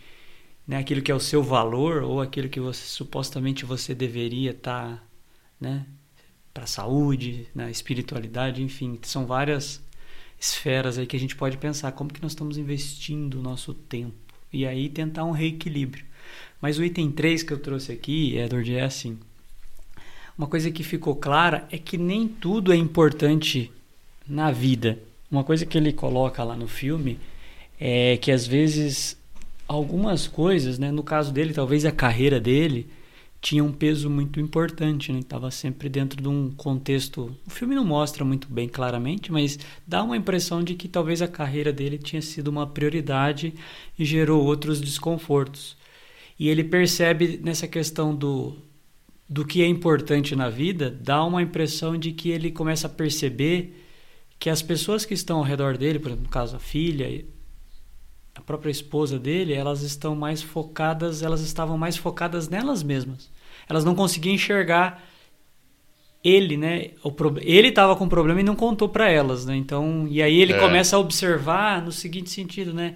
né, 0.68 0.78
aquilo 0.78 1.02
que 1.02 1.12
é 1.12 1.16
o 1.16 1.20
seu 1.20 1.44
valor 1.44 2.04
ou 2.04 2.22
aquilo 2.22 2.50
que 2.50 2.60
você 2.60 2.82
supostamente 2.86 3.66
você 3.66 3.94
deveria 3.94 4.52
estar, 4.52 5.04
né, 5.60 5.86
para 6.54 6.64
a 6.64 6.68
saúde, 6.68 7.48
na 7.54 7.70
espiritualidade, 7.70 8.64
enfim, 8.64 8.98
são 9.04 9.28
várias 9.28 9.80
esferas 10.40 10.98
aí 10.98 11.06
que 11.06 11.16
a 11.16 11.20
gente 11.20 11.36
pode 11.36 11.58
pensar 11.58 11.92
como 11.92 12.12
que 12.12 12.22
nós 12.22 12.32
estamos 12.32 12.58
investindo 12.58 13.40
o 13.40 13.42
nosso 13.44 13.74
tempo 13.74 14.16
e 14.52 14.66
aí 14.66 14.90
tentar 14.90 15.24
um 15.24 15.32
reequilíbrio. 15.32 16.06
Mas 16.62 16.78
o 16.78 16.84
item 16.84 17.12
3 17.12 17.44
que 17.44 17.54
eu 17.54 17.60
trouxe 17.60 17.92
aqui, 17.92 18.38
Edward, 18.38 18.76
é 18.76 18.84
assim. 18.84 19.18
Uma 20.38 20.48
coisa 20.48 20.70
que 20.70 20.84
ficou 20.84 21.16
clara 21.16 21.68
é 21.72 21.78
que 21.78 21.98
nem 21.98 22.28
tudo 22.28 22.72
é 22.72 22.76
importante 22.76 23.72
na 24.28 24.52
vida. 24.52 25.00
Uma 25.32 25.44
coisa 25.44 25.66
que 25.66 25.78
ele 25.78 25.92
coloca 25.92 26.44
lá 26.44 26.56
no 26.56 26.68
filme 26.68 27.20
é 27.80 28.18
que 28.18 28.32
às 28.32 28.46
vezes 28.46 29.18
algumas 29.68 30.28
coisas, 30.28 30.80
né, 30.80 30.92
no 30.92 31.04
caso 31.04 31.32
dele, 31.32 31.54
talvez 31.54 31.86
a 31.86 31.92
carreira 31.92 32.40
dele 32.40 32.88
tinha 33.42 33.64
um 33.64 33.72
peso 33.72 34.10
muito 34.10 34.40
importante, 34.40 35.12
né? 35.12 35.20
Estava 35.20 35.52
sempre 35.52 35.88
dentro 35.90 36.22
de 36.22 36.28
um 36.28 36.52
contexto. 36.52 37.36
O 37.46 37.50
filme 37.50 37.76
não 37.76 37.86
mostra 37.86 38.26
muito 38.26 38.48
bem 38.48 38.68
claramente, 38.68 39.32
mas 39.32 39.60
dá 39.86 40.04
uma 40.04 40.18
impressão 40.18 40.64
de 40.64 40.74
que 40.74 40.88
talvez 40.88 41.22
a 41.22 41.28
carreira 41.28 41.72
dele 41.72 41.98
tinha 41.98 42.22
sido 42.22 42.48
uma 42.48 42.66
prioridade 42.66 43.54
e 43.98 44.04
gerou 44.04 44.44
outros 44.44 44.82
desconfortos. 44.82 45.78
E 46.40 46.50
ele 46.50 46.64
percebe 46.64 47.40
nessa 47.44 47.68
questão 47.68 48.16
do 48.16 48.56
do 49.30 49.44
que 49.46 49.62
é 49.62 49.68
importante 49.68 50.38
na 50.38 50.50
vida, 50.50 50.90
dá 50.90 51.22
uma 51.24 51.42
impressão 51.42 51.98
de 51.98 52.14
que 52.14 52.30
ele 52.30 52.50
começa 52.50 52.88
a 52.88 52.90
perceber 52.90 53.84
que 54.40 54.50
as 54.50 54.62
pessoas 54.62 55.04
que 55.04 55.14
estão 55.14 55.40
ao 55.40 55.44
redor 55.44 55.78
dele, 55.78 56.00
por 56.00 56.08
exemplo, 56.08 56.24
no 56.24 56.30
caso 56.30 56.56
a 56.56 56.60
filha, 56.60 57.26
a 58.34 58.42
própria 58.42 58.72
esposa 58.72 59.20
dele, 59.20 59.54
elas 59.54 59.82
estão 59.82 60.16
mais 60.16 60.42
focadas, 60.42 61.22
elas 61.24 61.42
estavam 61.42 61.78
mais 61.78 61.98
focadas 61.98 62.48
nelas 62.48 62.84
mesmas. 62.84 63.30
Elas 63.68 63.84
não 63.84 63.96
conseguiam 63.96 64.34
enxergar 64.34 65.04
ele, 66.24 66.56
né? 66.56 66.92
O 67.04 67.12
pro... 67.12 67.36
Ele 67.42 67.70
estava 67.70 67.96
com 67.96 68.08
problema 68.08 68.40
e 68.40 68.44
não 68.44 68.56
contou 68.56 68.88
para 68.88 69.10
elas, 69.10 69.46
né? 69.46 69.56
Então, 69.56 70.08
e 70.10 70.22
aí 70.22 70.40
ele 70.40 70.54
É. 70.54 70.60
começa 70.60 70.96
a 70.96 71.00
observar 71.00 71.82
no 71.84 71.92
seguinte 71.92 72.30
sentido, 72.30 72.74
né? 72.74 72.96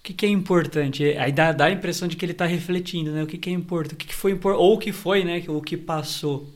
O 0.00 0.02
que, 0.02 0.14
que 0.14 0.24
é 0.24 0.28
importante? 0.30 1.04
Aí 1.18 1.30
dá, 1.30 1.52
dá 1.52 1.66
a 1.66 1.70
impressão 1.70 2.08
de 2.08 2.16
que 2.16 2.24
ele 2.24 2.32
está 2.32 2.46
refletindo, 2.46 3.12
né? 3.12 3.22
O 3.22 3.26
que, 3.26 3.36
que 3.36 3.50
é 3.50 3.52
importante? 3.52 3.94
O 3.94 3.96
que, 3.98 4.06
que 4.06 4.14
foi 4.14 4.32
importante? 4.32 4.62
Ou 4.62 4.74
o 4.74 4.78
que 4.78 4.92
foi, 4.92 5.24
né? 5.24 5.42
O 5.46 5.60
que 5.60 5.76
passou. 5.76 6.48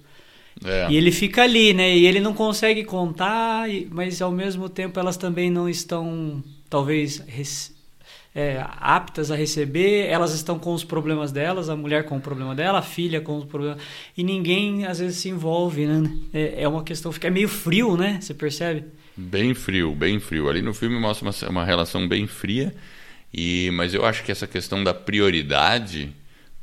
É. 0.65 0.91
E 0.91 0.97
ele 0.97 1.13
fica 1.13 1.43
ali, 1.43 1.75
né? 1.75 1.95
E 1.95 2.07
ele 2.07 2.21
não 2.21 2.33
consegue 2.33 2.85
contar, 2.85 3.67
mas 3.91 4.23
ao 4.23 4.31
mesmo 4.31 4.69
tempo 4.69 4.99
elas 4.99 5.19
também 5.19 5.51
não 5.51 5.69
estão, 5.69 6.43
talvez, 6.71 7.23
é, 8.35 8.65
aptas 8.81 9.31
a 9.31 9.37
receber. 9.37 10.07
Elas 10.07 10.33
estão 10.33 10.59
com 10.59 10.73
os 10.73 10.83
problemas 10.83 11.31
delas, 11.31 11.69
a 11.69 11.77
mulher 11.77 12.05
com 12.05 12.17
o 12.17 12.21
problema 12.21 12.55
dela, 12.55 12.79
a 12.79 12.83
filha 12.83 13.21
com 13.21 13.37
os 13.37 13.45
problemas. 13.45 13.79
E 14.17 14.25
ninguém 14.25 14.87
às 14.87 15.01
vezes 15.01 15.19
se 15.19 15.29
envolve, 15.29 15.87
né? 15.87 16.11
É, 16.33 16.63
é 16.63 16.69
uma 16.69 16.83
questão, 16.83 17.13
fica 17.13 17.31
meio 17.31 17.49
frio, 17.49 17.97
né? 17.97 18.19
Você 18.21 18.33
percebe? 18.33 18.85
Bem 19.17 19.55
frio, 19.55 19.95
bem 19.95 20.19
frio. 20.19 20.49
Ali 20.49 20.63
no 20.63 20.75
filme 20.75 20.99
mostra 20.99 21.29
uma, 21.29 21.51
uma 21.51 21.65
relação 21.65 22.09
bem 22.09 22.27
fria, 22.27 22.75
e 23.37 23.71
mas 23.73 23.93
eu 23.93 24.07
acho 24.07 24.23
que 24.23 24.31
essa 24.31 24.47
questão 24.47 24.85
da 24.85 24.95
prioridade 24.95 26.13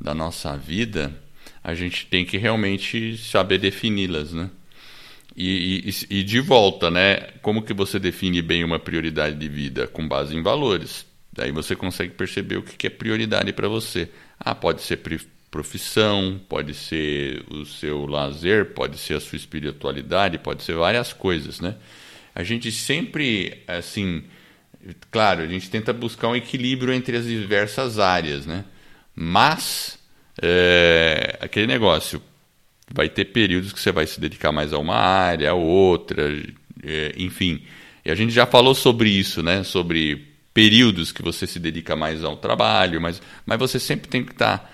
da 0.00 0.14
nossa 0.14 0.56
vida, 0.56 1.12
a 1.62 1.74
gente 1.74 2.06
tem 2.06 2.24
que 2.24 2.38
realmente 2.38 3.18
saber 3.18 3.58
defini-las, 3.58 4.32
né? 4.32 4.50
E, 5.36 5.92
e, 6.10 6.18
e 6.18 6.22
de 6.22 6.40
volta, 6.40 6.90
né? 6.90 7.16
Como 7.42 7.62
que 7.62 7.74
você 7.74 7.98
define 7.98 8.40
bem 8.40 8.64
uma 8.64 8.78
prioridade 8.78 9.36
de 9.36 9.48
vida? 9.48 9.86
Com 9.86 10.08
base 10.08 10.34
em 10.34 10.42
valores. 10.42 11.06
Daí 11.30 11.52
você 11.52 11.76
consegue 11.76 12.14
perceber 12.14 12.56
o 12.56 12.62
que 12.62 12.86
é 12.86 12.90
prioridade 12.90 13.52
para 13.52 13.68
você. 13.68 14.08
Ah, 14.40 14.54
pode 14.54 14.82
ser 14.82 15.00
profissão, 15.50 16.40
pode 16.48 16.74
ser 16.74 17.44
o 17.50 17.66
seu 17.66 18.06
lazer, 18.06 18.72
pode 18.74 18.98
ser 18.98 19.14
a 19.14 19.20
sua 19.20 19.36
espiritualidade, 19.36 20.38
pode 20.38 20.62
ser 20.62 20.74
várias 20.74 21.12
coisas, 21.12 21.60
né? 21.60 21.76
A 22.34 22.42
gente 22.42 22.72
sempre, 22.72 23.62
assim, 23.66 24.24
claro, 25.10 25.42
a 25.42 25.46
gente 25.46 25.70
tenta 25.70 25.92
buscar 25.92 26.28
um 26.28 26.36
equilíbrio 26.36 26.92
entre 26.92 27.16
as 27.16 27.24
diversas 27.24 27.98
áreas, 27.98 28.46
né? 28.46 28.64
Mas 29.14 29.98
é, 30.40 31.38
aquele 31.40 31.66
negócio 31.66 32.22
vai 32.92 33.08
ter 33.08 33.26
períodos 33.26 33.72
que 33.72 33.80
você 33.80 33.92
vai 33.92 34.06
se 34.06 34.20
dedicar 34.20 34.52
mais 34.52 34.72
a 34.72 34.78
uma 34.78 34.96
área, 34.96 35.50
a 35.50 35.54
outra, 35.54 36.30
é, 36.82 37.12
enfim. 37.16 37.62
E 38.04 38.10
a 38.10 38.14
gente 38.14 38.32
já 38.32 38.46
falou 38.46 38.74
sobre 38.74 39.08
isso, 39.08 39.42
né? 39.42 39.62
Sobre 39.62 40.32
períodos 40.52 41.12
que 41.12 41.22
você 41.22 41.46
se 41.46 41.58
dedica 41.58 41.96
mais 41.96 42.22
ao 42.22 42.36
trabalho, 42.36 43.00
mas, 43.00 43.22
mas 43.46 43.58
você 43.58 43.78
sempre 43.78 44.08
tem 44.08 44.24
que 44.24 44.32
estar 44.32 44.70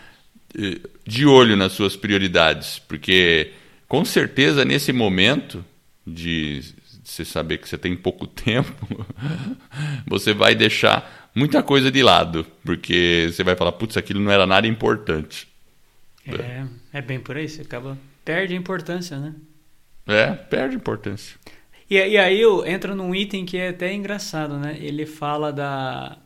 eh, 0.58 0.80
de 1.06 1.24
olho 1.24 1.56
nas 1.56 1.72
suas 1.72 1.94
prioridades, 1.94 2.80
porque 2.80 3.52
com 3.86 4.04
certeza 4.04 4.64
nesse 4.64 4.92
momento 4.92 5.64
de 6.06 6.62
você 7.10 7.24
saber 7.24 7.58
que 7.58 7.68
você 7.68 7.78
tem 7.78 7.96
pouco 7.96 8.26
tempo, 8.28 9.06
você 10.06 10.32
vai 10.34 10.54
deixar 10.54 11.30
muita 11.34 11.62
coisa 11.62 11.90
de 11.90 12.02
lado, 12.02 12.46
porque 12.64 13.28
você 13.32 13.42
vai 13.44 13.56
falar, 13.56 13.72
putz, 13.72 13.96
aquilo 13.96 14.20
não 14.20 14.30
era 14.30 14.46
nada 14.46 14.66
importante. 14.66 15.48
É, 16.26 16.64
é 16.92 17.00
bem 17.02 17.18
por 17.18 17.36
aí, 17.36 17.48
você 17.48 17.62
acaba 17.62 17.96
perde 18.24 18.52
a 18.52 18.56
importância, 18.56 19.18
né? 19.18 19.34
É, 20.06 20.32
perde 20.32 20.76
importância. 20.76 21.36
E, 21.90 21.96
e 21.96 22.18
aí 22.18 22.38
eu 22.40 22.66
entra 22.66 22.94
num 22.94 23.14
item 23.14 23.46
que 23.46 23.56
é 23.56 23.68
até 23.70 23.92
engraçado, 23.94 24.58
né? 24.58 24.76
Ele 24.78 25.06
fala 25.06 25.50
da 25.52 26.18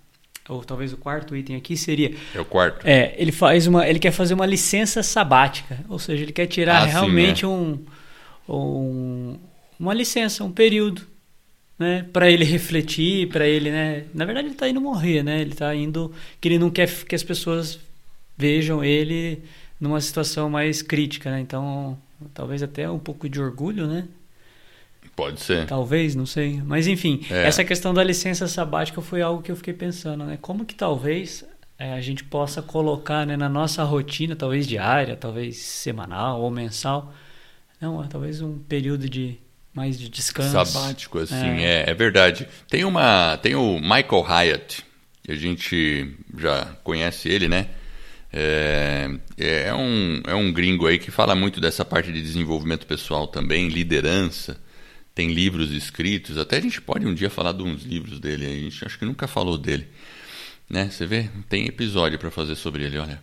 ou 0.48 0.64
talvez 0.64 0.92
o 0.92 0.96
quarto 0.96 1.36
item 1.36 1.54
aqui 1.54 1.76
seria 1.76 2.16
É 2.34 2.40
o 2.40 2.44
quarto. 2.44 2.84
é, 2.84 3.14
ele 3.16 3.30
faz 3.30 3.68
uma 3.68 3.86
ele 3.88 4.00
quer 4.00 4.10
fazer 4.10 4.34
uma 4.34 4.44
licença 4.46 5.00
sabática, 5.04 5.78
ou 5.88 6.00
seja, 6.00 6.24
ele 6.24 6.32
quer 6.32 6.46
tirar 6.46 6.82
Ah, 6.82 6.86
sim, 6.86 6.90
realmente 6.90 7.44
é. 7.44 7.48
um, 7.48 7.78
um 8.48 9.38
uma 9.78 9.94
licença, 9.94 10.44
um 10.44 10.52
período, 10.52 11.02
né, 11.78 12.06
para 12.12 12.30
ele 12.30 12.44
refletir, 12.44 13.28
para 13.28 13.46
ele, 13.46 13.70
né, 13.70 14.04
na 14.14 14.24
verdade 14.24 14.48
ele 14.48 14.54
tá 14.54 14.68
indo 14.68 14.80
morrer, 14.80 15.22
né? 15.22 15.40
Ele 15.40 15.54
tá 15.54 15.74
indo 15.74 16.12
que 16.40 16.48
ele 16.48 16.58
não 16.58 16.70
quer 16.70 16.88
que 17.04 17.14
as 17.14 17.22
pessoas 17.22 17.78
vejam 18.36 18.84
ele 18.84 19.42
numa 19.80 20.00
situação 20.00 20.48
mais 20.48 20.80
crítica, 20.82 21.30
né? 21.30 21.40
Então, 21.40 21.98
talvez 22.32 22.62
até 22.62 22.88
um 22.88 22.98
pouco 23.00 23.28
de 23.28 23.40
orgulho, 23.40 23.86
né? 23.86 24.06
Pode 25.16 25.40
ser. 25.40 25.66
Talvez, 25.66 26.14
não 26.14 26.24
sei. 26.24 26.62
Mas 26.64 26.86
enfim, 26.86 27.20
É. 27.30 27.46
essa 27.46 27.64
questão 27.64 27.92
da 27.92 28.02
licença 28.02 28.46
sabática 28.46 29.00
foi 29.02 29.20
algo 29.20 29.42
que 29.42 29.50
eu 29.50 29.56
fiquei 29.56 29.74
pensando, 29.74 30.24
né? 30.24 30.38
Como 30.40 30.64
que 30.64 30.74
talvez 30.74 31.44
é, 31.78 31.92
a 31.92 32.00
gente 32.00 32.22
possa 32.24 32.62
colocar 32.62 33.26
né, 33.26 33.36
na 33.36 33.48
nossa 33.48 33.82
rotina, 33.82 34.36
talvez 34.36 34.66
diária, 34.66 35.16
talvez 35.16 35.56
semanal 35.58 36.40
ou 36.40 36.50
mensal, 36.50 37.12
não, 37.80 38.06
talvez 38.06 38.40
um 38.40 38.56
período 38.58 39.08
de 39.08 39.36
mais 39.74 39.98
de 39.98 40.08
descanso. 40.08 40.52
Sabático, 40.52 41.18
assim, 41.18 41.34
é. 41.34 41.84
é, 41.86 41.90
é 41.90 41.94
verdade. 41.94 42.46
Tem 42.68 42.84
uma, 42.84 43.36
tem 43.38 43.54
o 43.54 43.80
Michael 43.80 44.22
Hyatt, 44.22 44.84
que 45.22 45.32
a 45.32 45.36
gente 45.36 46.14
já 46.36 46.66
conhece 46.82 47.28
ele, 47.28 47.48
né? 47.48 47.68
É, 48.32 49.10
é, 49.36 49.74
um, 49.74 50.22
é 50.26 50.34
um 50.34 50.52
gringo 50.52 50.86
aí 50.86 50.98
que 50.98 51.10
fala 51.10 51.34
muito 51.34 51.60
dessa 51.60 51.84
parte 51.84 52.10
de 52.10 52.20
desenvolvimento 52.20 52.86
pessoal 52.86 53.26
também, 53.26 53.68
liderança. 53.68 54.58
Tem 55.14 55.30
livros 55.30 55.70
escritos, 55.70 56.38
até 56.38 56.56
a 56.56 56.60
gente 56.60 56.80
pode 56.80 57.06
um 57.06 57.14
dia 57.14 57.28
falar 57.28 57.52
de 57.52 57.62
uns 57.62 57.82
livros 57.82 58.18
dele, 58.18 58.46
a 58.46 58.48
gente 58.48 58.84
acho 58.84 58.98
que 58.98 59.04
nunca 59.04 59.26
falou 59.26 59.58
dele. 59.58 59.86
Né? 60.68 60.88
Você 60.90 61.04
vê? 61.04 61.28
Tem 61.50 61.66
episódio 61.66 62.18
para 62.18 62.30
fazer 62.30 62.54
sobre 62.54 62.84
ele, 62.84 62.96
olha. 62.96 63.22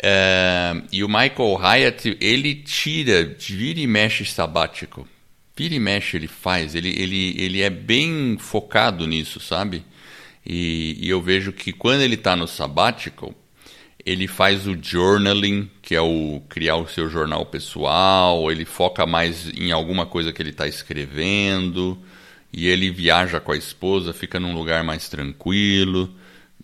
É, 0.00 0.80
e 0.92 1.02
o 1.02 1.08
Michael 1.08 1.56
Hyatt, 1.56 2.16
ele 2.20 2.54
tira, 2.54 3.36
vira 3.38 3.80
e 3.80 3.86
mexe 3.88 4.24
sabático. 4.24 5.08
Vira 5.56 5.74
e 5.74 5.80
mexe 5.80 6.16
ele 6.16 6.28
faz, 6.28 6.74
ele, 6.74 6.90
ele, 6.90 7.34
ele 7.38 7.62
é 7.62 7.70
bem 7.70 8.36
focado 8.38 9.06
nisso, 9.06 9.40
sabe? 9.40 9.82
E, 10.44 10.96
e 11.00 11.08
eu 11.08 11.20
vejo 11.20 11.52
que 11.52 11.72
quando 11.72 12.02
ele 12.02 12.14
está 12.14 12.36
no 12.36 12.46
sabático, 12.46 13.34
ele 14.04 14.28
faz 14.28 14.66
o 14.66 14.78
journaling, 14.80 15.68
que 15.82 15.94
é 15.94 16.00
o 16.00 16.40
criar 16.48 16.76
o 16.76 16.86
seu 16.86 17.08
jornal 17.08 17.44
pessoal, 17.46 18.52
ele 18.52 18.64
foca 18.64 19.04
mais 19.06 19.48
em 19.48 19.72
alguma 19.72 20.06
coisa 20.06 20.32
que 20.32 20.40
ele 20.40 20.50
está 20.50 20.68
escrevendo, 20.68 21.98
e 22.52 22.68
ele 22.68 22.90
viaja 22.90 23.40
com 23.40 23.50
a 23.50 23.56
esposa, 23.56 24.12
fica 24.12 24.38
num 24.38 24.54
lugar 24.54 24.84
mais 24.84 25.08
tranquilo. 25.08 26.14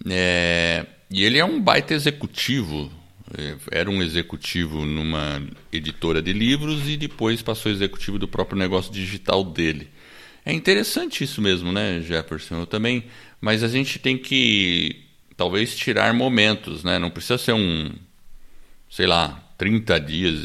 É, 0.08 0.86
e 1.10 1.24
ele 1.24 1.38
é 1.38 1.44
um 1.44 1.60
baita 1.60 1.94
executivo. 1.94 2.90
É, 3.36 3.56
era 3.70 3.90
um 3.90 4.02
executivo 4.02 4.84
numa 4.84 5.42
editora 5.72 6.20
de 6.20 6.32
livros 6.32 6.88
e 6.88 6.96
depois 6.96 7.40
passou 7.40 7.72
executivo 7.72 8.18
do 8.18 8.28
próprio 8.28 8.58
negócio 8.58 8.92
digital 8.92 9.42
dele. 9.42 9.88
É 10.44 10.52
interessante 10.52 11.24
isso 11.24 11.40
mesmo, 11.40 11.72
né, 11.72 12.00
Jefferson? 12.00 12.60
Eu 12.60 12.66
também. 12.66 13.04
Mas 13.40 13.62
a 13.62 13.68
gente 13.68 13.98
tem 13.98 14.18
que 14.18 15.04
talvez 15.36 15.74
tirar 15.76 16.12
momentos, 16.12 16.84
né? 16.84 16.98
Não 16.98 17.10
precisa 17.10 17.38
ser 17.38 17.52
um, 17.52 17.90
sei 18.90 19.06
lá, 19.06 19.41
30 19.62 20.00
dias, 20.00 20.40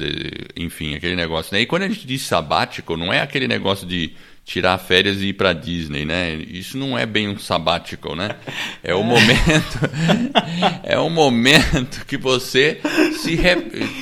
enfim, 0.55 0.93
aquele 0.93 1.15
negócio. 1.15 1.51
Né? 1.51 1.61
E 1.61 1.65
quando 1.65 1.81
a 1.81 1.89
gente 1.89 2.05
diz 2.05 2.21
sabático, 2.21 2.95
não 2.95 3.11
é 3.11 3.19
aquele 3.19 3.47
negócio 3.47 3.87
de 3.87 4.13
tirar 4.45 4.77
férias 4.77 5.23
e 5.23 5.29
ir 5.29 5.33
para 5.33 5.53
Disney, 5.53 6.05
né? 6.05 6.35
Isso 6.35 6.77
não 6.77 6.95
é 6.95 7.03
bem 7.03 7.27
um 7.27 7.37
sabático, 7.39 8.15
né? 8.15 8.35
É 8.83 8.93
o 8.93 9.03
momento 9.03 9.79
é 10.85 10.99
o 10.99 11.09
momento 11.09 12.05
que 12.05 12.15
você 12.15 12.79
se 13.19 13.33
re, 13.33 13.55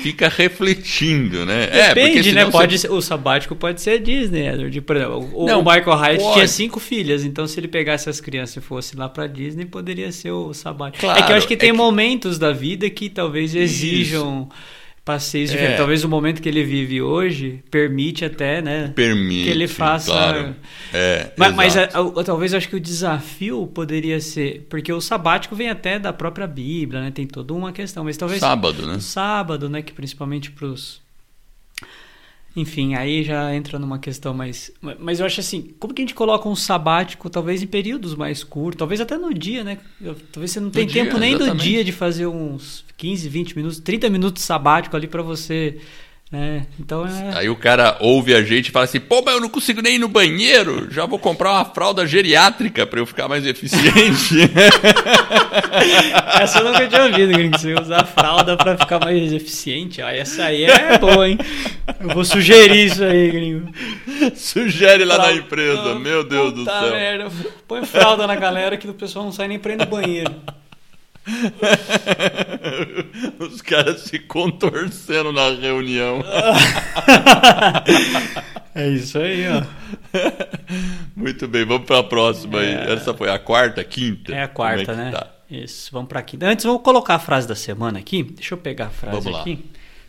fica 0.03 0.27
refletindo, 0.27 1.45
né? 1.45 1.69
É, 1.71 1.93
Depende, 1.93 2.29
é, 2.31 2.33
né? 2.33 2.51
Pode 2.51 2.77
ser, 2.77 2.91
o 2.91 3.01
sabático 3.01 3.55
pode 3.55 3.81
ser 3.81 3.99
Disney, 3.99 4.49
Edward. 4.49 4.81
Por 4.81 4.97
exemplo, 4.97 5.31
o, 5.33 5.45
não, 5.45 5.61
o 5.61 5.63
Michael 5.63 5.93
Hyatt 5.93 6.21
pode. 6.21 6.33
tinha 6.33 6.47
cinco 6.49 6.81
filhas, 6.81 7.23
então 7.23 7.47
se 7.47 7.57
ele 7.57 7.69
pegasse 7.69 8.09
as 8.09 8.19
crianças 8.19 8.57
e 8.57 8.67
fosse 8.67 8.97
lá 8.97 9.07
para 9.07 9.27
Disney, 9.27 9.65
poderia 9.65 10.11
ser 10.11 10.31
o 10.31 10.53
sabático. 10.53 11.05
Claro, 11.05 11.19
é 11.19 11.23
que 11.23 11.31
eu 11.31 11.37
acho 11.37 11.47
que 11.47 11.55
tem 11.55 11.69
é 11.69 11.71
que... 11.71 11.77
momentos 11.77 12.37
da 12.37 12.51
vida 12.51 12.89
que 12.89 13.09
talvez 13.09 13.55
exijam 13.55 14.49
Isso 14.51 14.75
passeios 15.05 15.51
é. 15.51 15.53
diferentes. 15.53 15.77
Talvez 15.77 16.03
o 16.03 16.09
momento 16.09 16.41
que 16.41 16.49
ele 16.49 16.63
vive 16.63 17.01
hoje 17.01 17.63
permite 17.69 18.25
até, 18.25 18.61
né? 18.61 18.91
Permite. 18.95 19.43
Que 19.43 19.49
ele 19.49 19.67
faça. 19.67 20.11
Claro. 20.11 20.55
É, 20.91 21.31
mas, 21.37 21.53
mas 21.53 21.77
a, 21.77 21.83
a, 21.83 22.23
talvez 22.23 22.51
eu 22.51 22.57
acho 22.57 22.67
que 22.67 22.75
o 22.75 22.79
desafio 22.79 23.67
poderia 23.67 24.19
ser. 24.19 24.65
Porque 24.67 24.91
o 24.91 24.99
sabático 24.99 25.55
vem 25.55 25.69
até 25.69 25.99
da 25.99 26.11
própria 26.11 26.47
Bíblia, 26.47 27.01
né? 27.01 27.11
Tem 27.11 27.27
toda 27.27 27.53
uma 27.53 27.71
questão. 27.71 28.03
Mas 28.03 28.17
talvez. 28.17 28.39
Sábado, 28.39 28.87
né? 28.87 28.99
Sábado, 28.99 29.69
né? 29.69 29.83
Que 29.83 29.93
principalmente 29.93 30.49
para 30.51 30.65
os 30.65 31.04
enfim, 32.55 32.95
aí 32.95 33.23
já 33.23 33.53
entra 33.53 33.77
numa 33.77 33.99
questão 33.99 34.33
mais. 34.33 34.71
Mas 34.99 35.19
eu 35.19 35.25
acho 35.25 35.41
assim, 35.41 35.73
como 35.77 35.93
que 35.93 36.01
a 36.01 36.05
gente 36.05 36.15
coloca 36.15 36.47
um 36.47 36.55
sabático, 36.55 37.29
talvez 37.29 37.61
em 37.61 37.67
períodos 37.67 38.15
mais 38.15 38.43
curtos, 38.43 38.79
talvez 38.79 39.01
até 39.01 39.17
no 39.17 39.33
dia, 39.33 39.63
né? 39.63 39.77
Talvez 40.31 40.51
você 40.51 40.59
não 40.61 40.69
tenha 40.69 40.87
tempo 40.87 41.17
nem 41.17 41.33
exatamente. 41.33 41.57
do 41.57 41.63
dia 41.63 41.83
de 41.83 41.91
fazer 41.91 42.27
uns 42.27 42.85
15, 42.95 43.27
20 43.27 43.57
minutos, 43.57 43.79
30 43.79 44.09
minutos 44.09 44.43
sabático 44.43 44.95
ali 44.95 45.07
para 45.07 45.21
você 45.21 45.79
é, 46.35 46.61
então 46.77 47.07
é... 47.07 47.37
Aí 47.37 47.49
o 47.49 47.55
cara 47.55 47.95
ouve 48.01 48.35
a 48.35 48.43
gente 48.43 48.67
e 48.67 48.71
fala 48.71 48.83
assim: 48.83 48.99
pô, 48.99 49.21
mas 49.25 49.35
eu 49.35 49.39
não 49.39 49.47
consigo 49.47 49.81
nem 49.81 49.95
ir 49.95 49.99
no 49.99 50.09
banheiro, 50.09 50.91
já 50.91 51.05
vou 51.05 51.17
comprar 51.17 51.53
uma 51.53 51.63
fralda 51.63 52.05
geriátrica 52.05 52.85
para 52.85 52.99
eu 52.99 53.05
ficar 53.05 53.29
mais 53.29 53.45
eficiente. 53.45 54.35
essa 56.41 56.59
eu 56.59 56.65
nunca 56.65 56.87
tinha 56.87 57.03
ouvido, 57.03 57.31
gringo. 57.31 57.57
Você 57.57 57.73
usar 57.73 58.05
fralda 58.05 58.57
para 58.57 58.77
ficar 58.77 58.99
mais 58.99 59.31
eficiente. 59.31 60.01
Ah, 60.01 60.13
essa 60.13 60.43
aí 60.43 60.65
é 60.65 60.97
boa, 60.97 61.29
hein? 61.29 61.37
Eu 62.01 62.09
vou 62.09 62.25
sugerir 62.25 62.87
isso 62.87 63.03
aí, 63.03 63.31
gringo. 63.31 63.71
Sugere 64.35 65.05
lá 65.05 65.15
fralda. 65.15 65.33
na 65.33 65.39
empresa, 65.39 65.95
meu 65.95 66.23
Deus 66.23 66.53
do 66.53 66.65
céu. 66.65 66.91
Merda. 66.91 67.31
Põe 67.65 67.85
fralda 67.85 68.27
na 68.27 68.35
galera 68.35 68.75
que 68.75 68.89
o 68.89 68.93
pessoal 68.93 69.23
não 69.23 69.31
sai 69.31 69.47
nem 69.47 69.57
pra 69.57 69.71
ir 69.71 69.77
no 69.77 69.85
banheiro. 69.85 70.35
Os 73.39 73.61
caras 73.61 74.01
se 74.01 74.19
contorcendo 74.19 75.31
na 75.31 75.49
reunião. 75.49 76.23
é 78.75 78.89
isso 78.89 79.17
aí, 79.17 79.45
ó. 79.47 79.63
Muito 81.15 81.47
bem, 81.47 81.65
vamos 81.65 81.87
para 81.87 81.99
a 81.99 82.03
próxima 82.03 82.61
é... 82.61 82.85
aí. 82.85 82.93
Essa 82.93 83.13
foi 83.13 83.29
a 83.29 83.39
quarta, 83.39 83.83
quinta? 83.83 84.33
É 84.33 84.43
a 84.43 84.47
quarta, 84.47 84.91
é 84.91 84.95
né? 84.95 85.11
Tá? 85.11 85.31
Isso, 85.49 85.91
vamos 85.91 86.09
para 86.09 86.19
a 86.19 86.23
quinta. 86.23 86.47
Antes, 86.47 86.65
vamos 86.65 86.81
colocar 86.81 87.15
a 87.15 87.19
frase 87.19 87.47
da 87.47 87.55
semana 87.55 87.99
aqui. 87.99 88.23
Deixa 88.23 88.53
eu 88.53 88.57
pegar 88.57 88.87
a 88.87 88.89
frase 88.89 89.21
vamos 89.21 89.39
aqui. 89.39 89.55
Lá. 89.55 89.61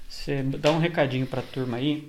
Você 0.09 0.43
dá 0.43 0.71
um 0.71 0.79
recadinho 0.79 1.27
para 1.27 1.41
a 1.41 1.45
turma 1.45 1.79
aí. 1.79 2.09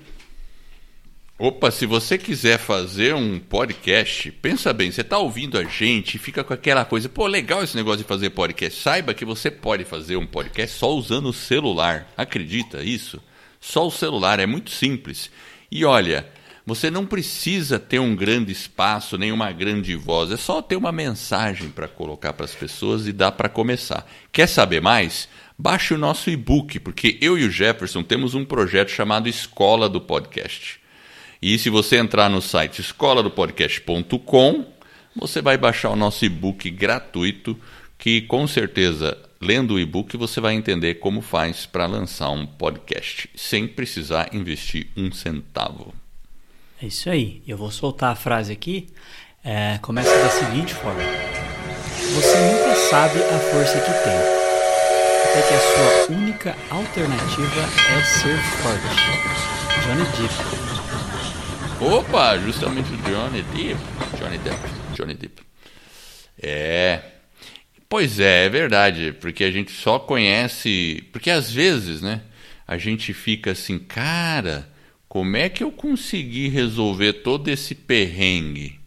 Opa, 1.39 1.69
se 1.69 1.85
você 1.85 2.17
quiser 2.17 2.57
fazer 2.57 3.13
um 3.13 3.37
podcast, 3.37 4.31
pensa 4.31 4.73
bem, 4.73 4.89
você 4.89 5.01
está 5.01 5.19
ouvindo 5.19 5.55
a 5.59 5.63
gente, 5.63 6.17
fica 6.17 6.43
com 6.43 6.51
aquela 6.51 6.83
coisa, 6.83 7.07
pô, 7.07 7.27
legal 7.27 7.63
esse 7.63 7.75
negócio 7.75 7.99
de 7.99 8.05
fazer 8.05 8.31
podcast. 8.31 8.81
Saiba 8.81 9.13
que 9.13 9.23
você 9.23 9.51
pode 9.51 9.85
fazer 9.85 10.17
um 10.17 10.25
podcast 10.25 10.75
só 10.75 10.91
usando 10.95 11.29
o 11.29 11.33
celular. 11.33 12.11
Acredita 12.17 12.81
isso? 12.81 13.21
Só 13.59 13.85
o 13.85 13.91
celular, 13.91 14.39
é 14.39 14.47
muito 14.47 14.71
simples. 14.71 15.29
E 15.71 15.85
olha, 15.85 16.27
você 16.65 16.89
não 16.89 17.05
precisa 17.05 17.77
ter 17.77 17.99
um 17.99 18.15
grande 18.15 18.51
espaço, 18.51 19.15
nem 19.15 19.31
uma 19.31 19.51
grande 19.51 19.95
voz, 19.95 20.31
é 20.31 20.37
só 20.37 20.59
ter 20.59 20.75
uma 20.75 20.91
mensagem 20.91 21.69
para 21.69 21.87
colocar 21.87 22.33
para 22.33 22.45
as 22.45 22.55
pessoas 22.55 23.05
e 23.05 23.13
dá 23.13 23.31
para 23.31 23.47
começar. 23.47 24.09
Quer 24.31 24.47
saber 24.47 24.81
mais? 24.81 25.29
Baixe 25.55 25.93
o 25.93 25.99
nosso 25.99 26.31
e-book, 26.31 26.79
porque 26.79 27.15
eu 27.21 27.37
e 27.37 27.45
o 27.45 27.51
Jefferson 27.51 28.01
temos 28.01 28.33
um 28.33 28.43
projeto 28.43 28.89
chamado 28.89 29.29
Escola 29.29 29.87
do 29.87 30.01
Podcast. 30.01 30.86
E 31.41 31.57
se 31.57 31.69
você 31.69 31.97
entrar 31.97 32.29
no 32.29 32.41
site 32.41 32.81
escoladopodcast.com, 32.81 34.65
você 35.15 35.41
vai 35.41 35.57
baixar 35.57 35.89
o 35.89 35.95
nosso 35.95 36.25
e-book 36.25 36.69
gratuito, 36.69 37.57
que 37.97 38.21
com 38.21 38.47
certeza, 38.47 39.17
lendo 39.41 39.75
o 39.75 39.79
e-book, 39.79 40.15
você 40.17 40.39
vai 40.39 40.53
entender 40.53 40.95
como 40.95 41.21
faz 41.21 41.65
para 41.65 41.85
lançar 41.85 42.29
um 42.29 42.45
podcast, 42.45 43.29
sem 43.35 43.67
precisar 43.67 44.29
investir 44.33 44.87
um 44.95 45.11
centavo. 45.11 45.93
É 46.81 46.85
isso 46.85 47.09
aí. 47.09 47.41
Eu 47.47 47.57
vou 47.57 47.71
soltar 47.71 48.11
a 48.11 48.15
frase 48.15 48.53
aqui. 48.53 48.87
É, 49.43 49.79
começa 49.81 50.09
da 50.09 50.29
seguinte 50.29 50.73
forma: 50.73 51.01
Você 51.01 52.37
nunca 52.51 52.75
sabe 52.89 53.19
a 53.19 53.39
força 53.39 53.79
que 53.79 53.91
tem, 54.03 54.17
até 55.23 55.41
que 55.47 55.53
a 55.53 55.59
sua 55.59 56.15
única 56.15 56.55
alternativa 56.69 57.61
é 57.61 58.03
ser 58.03 58.37
forte. 58.61 59.47
Johnny 59.83 60.03
Depp. 60.03 60.66
Opa, 61.79 62.37
justamente 62.39 62.91
o 62.91 62.97
Johnny 62.97 63.43
Depp. 63.43 63.79
Johnny 64.17 64.37
Depp. 64.39 64.59
Johnny 64.95 65.13
Depp. 65.13 65.43
É. 66.41 67.01
Pois 67.87 68.19
é, 68.19 68.45
é 68.45 68.49
verdade, 68.49 69.15
porque 69.21 69.43
a 69.43 69.51
gente 69.51 69.71
só 69.71 69.99
conhece. 69.99 71.07
Porque 71.11 71.29
às 71.29 71.51
vezes, 71.51 72.01
né? 72.01 72.21
A 72.67 72.77
gente 72.79 73.13
fica 73.13 73.51
assim, 73.51 73.77
cara, 73.77 74.67
como 75.07 75.37
é 75.37 75.49
que 75.49 75.63
eu 75.63 75.71
consegui 75.71 76.49
resolver 76.49 77.13
todo 77.13 77.47
esse 77.47 77.75
perrengue? 77.75 78.79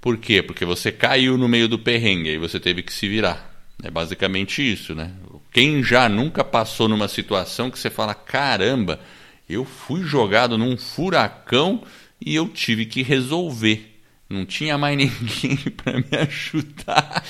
Por 0.00 0.18
quê? 0.18 0.42
Porque 0.42 0.64
você 0.64 0.90
caiu 0.90 1.38
no 1.38 1.48
meio 1.48 1.68
do 1.68 1.78
perrengue 1.78 2.30
e 2.30 2.38
você 2.38 2.58
teve 2.58 2.82
que 2.82 2.92
se 2.92 3.08
virar. 3.08 3.62
É 3.82 3.90
basicamente 3.90 4.60
isso, 4.60 4.92
né? 4.92 5.12
Quem 5.52 5.84
já 5.84 6.08
nunca 6.08 6.42
passou 6.44 6.88
numa 6.88 7.06
situação 7.06 7.70
que 7.70 7.78
você 7.78 7.88
fala, 7.88 8.12
caramba, 8.12 9.00
eu 9.48 9.64
fui 9.64 10.02
jogado 10.02 10.58
num 10.58 10.76
furacão 10.76 11.82
e 12.20 12.34
eu 12.34 12.48
tive 12.48 12.86
que 12.86 13.02
resolver. 13.02 13.96
Não 14.28 14.44
tinha 14.44 14.76
mais 14.76 14.96
ninguém 14.98 15.56
para 15.76 15.98
me 15.98 16.16
ajudar. 16.18 17.24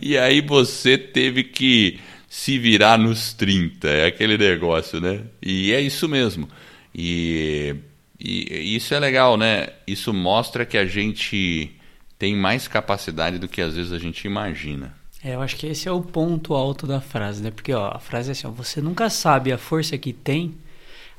E 0.00 0.16
aí 0.16 0.40
você 0.40 0.96
teve 0.96 1.44
que 1.44 1.98
se 2.28 2.58
virar 2.58 2.98
nos 2.98 3.32
30. 3.32 3.88
É 3.88 4.06
aquele 4.06 4.38
negócio, 4.38 5.00
né? 5.00 5.22
E 5.42 5.72
é 5.72 5.80
isso 5.80 6.08
mesmo. 6.08 6.48
E, 6.94 7.74
e 8.20 8.76
isso 8.76 8.94
é 8.94 9.00
legal, 9.00 9.36
né? 9.36 9.68
Isso 9.86 10.12
mostra 10.12 10.64
que 10.64 10.78
a 10.78 10.86
gente 10.86 11.72
tem 12.18 12.36
mais 12.36 12.68
capacidade 12.68 13.38
do 13.38 13.48
que 13.48 13.60
às 13.60 13.74
vezes 13.74 13.92
a 13.92 13.98
gente 13.98 14.26
imagina. 14.26 14.94
É, 15.22 15.34
eu 15.34 15.42
acho 15.42 15.56
que 15.56 15.66
esse 15.66 15.88
é 15.88 15.92
o 15.92 16.00
ponto 16.00 16.54
alto 16.54 16.86
da 16.86 17.00
frase, 17.00 17.42
né? 17.42 17.50
Porque 17.50 17.72
ó, 17.72 17.90
a 17.92 17.98
frase 17.98 18.28
é 18.28 18.32
assim: 18.32 18.46
ó, 18.46 18.50
você 18.50 18.80
nunca 18.80 19.10
sabe 19.10 19.52
a 19.52 19.58
força 19.58 19.98
que 19.98 20.12
tem 20.12 20.54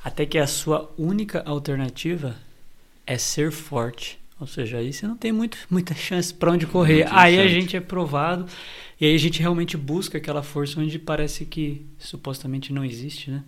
até 0.02 0.24
que 0.24 0.38
a 0.38 0.46
sua 0.46 0.90
única 0.96 1.42
alternativa 1.44 2.36
é 3.10 3.18
ser 3.18 3.50
forte. 3.50 4.20
Ou 4.38 4.46
seja, 4.46 4.78
aí 4.78 4.92
você 4.92 5.04
não 5.06 5.16
tem 5.16 5.32
muito, 5.32 5.58
muita 5.68 5.94
chance 5.94 6.32
para 6.32 6.52
onde 6.52 6.64
correr. 6.64 7.04
Muito 7.04 7.12
aí 7.12 7.40
a 7.40 7.48
gente 7.48 7.76
é 7.76 7.80
provado 7.80 8.46
e 9.00 9.04
aí 9.04 9.14
a 9.14 9.18
gente 9.18 9.40
realmente 9.40 9.76
busca 9.76 10.16
aquela 10.16 10.44
força 10.44 10.78
onde 10.78 10.96
parece 10.96 11.44
que 11.44 11.84
supostamente 11.98 12.72
não 12.72 12.84
existe, 12.84 13.30
né? 13.30 13.42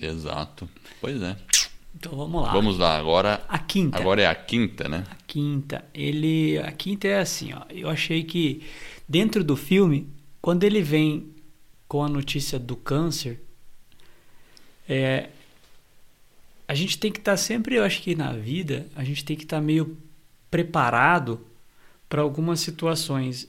Exato. 0.00 0.68
Pois 1.00 1.20
é. 1.20 1.36
Então 1.94 2.16
vamos 2.16 2.42
lá. 2.42 2.52
Vamos 2.52 2.78
lá, 2.78 2.98
agora. 2.98 3.44
A 3.46 3.58
quinta. 3.58 3.98
Agora 3.98 4.22
é 4.22 4.26
a 4.26 4.34
quinta, 4.34 4.88
né? 4.88 5.04
A 5.10 5.16
quinta. 5.26 5.84
Ele, 5.92 6.58
a 6.58 6.72
quinta 6.72 7.08
é 7.08 7.18
assim, 7.18 7.52
ó. 7.52 7.62
Eu 7.70 7.90
achei 7.90 8.24
que 8.24 8.62
dentro 9.06 9.44
do 9.44 9.56
filme, 9.56 10.08
quando 10.40 10.64
ele 10.64 10.80
vem 10.80 11.30
com 11.86 12.02
a 12.02 12.08
notícia 12.08 12.58
do 12.58 12.76
câncer, 12.76 13.40
é, 14.88 15.30
a 16.68 16.74
gente 16.74 16.98
tem 16.98 17.12
que 17.12 17.18
estar 17.18 17.32
tá 17.32 17.36
sempre, 17.36 17.76
eu 17.76 17.84
acho 17.84 18.02
que 18.02 18.14
na 18.14 18.32
vida, 18.32 18.86
a 18.96 19.04
gente 19.04 19.24
tem 19.24 19.36
que 19.36 19.44
estar 19.44 19.56
tá 19.56 19.62
meio 19.62 19.96
preparado 20.50 21.40
para 22.08 22.22
algumas 22.22 22.60
situações. 22.60 23.48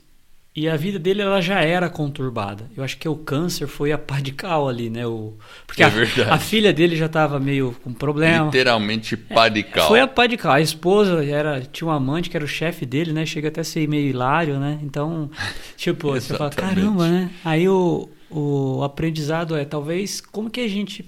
E 0.54 0.68
a 0.68 0.76
vida 0.76 0.98
dele 0.98 1.22
ela 1.22 1.40
já 1.40 1.60
era 1.60 1.88
conturbada. 1.88 2.68
Eu 2.76 2.82
acho 2.82 2.98
que 2.98 3.08
o 3.08 3.14
câncer 3.14 3.68
foi 3.68 3.92
a 3.92 3.98
pá 3.98 4.20
de 4.20 4.32
cal 4.32 4.68
ali, 4.68 4.90
né? 4.90 5.06
O... 5.06 5.34
Porque 5.66 5.82
é 5.82 5.86
a, 5.86 6.34
a, 6.34 6.38
filha 6.38 6.72
dele 6.72 6.96
já 6.96 7.06
estava 7.06 7.38
meio 7.38 7.76
com 7.84 7.92
problema. 7.92 8.46
Literalmente 8.46 9.16
pá 9.16 9.48
de 9.48 9.62
cal. 9.62 9.84
É, 9.84 9.88
foi 9.88 10.00
a 10.00 10.08
pá 10.08 10.26
de 10.26 10.36
cal. 10.36 10.52
A 10.52 10.60
esposa 10.60 11.24
era, 11.24 11.60
tinha 11.60 11.86
um 11.86 11.92
amante 11.92 12.28
que 12.28 12.36
era 12.36 12.44
o 12.44 12.48
chefe 12.48 12.84
dele, 12.84 13.12
né? 13.12 13.24
Chega 13.24 13.48
até 13.48 13.60
a 13.60 13.64
ser 13.64 13.88
meio 13.88 14.08
hilário, 14.08 14.58
né? 14.58 14.80
Então, 14.82 15.30
tipo, 15.76 16.10
você 16.10 16.36
fala, 16.36 16.50
caramba, 16.50 17.08
né? 17.08 17.30
Aí 17.44 17.68
o, 17.68 18.08
o 18.28 18.82
aprendizado 18.82 19.56
é 19.56 19.64
talvez 19.64 20.20
como 20.20 20.50
que 20.50 20.60
a 20.60 20.68
gente 20.68 21.04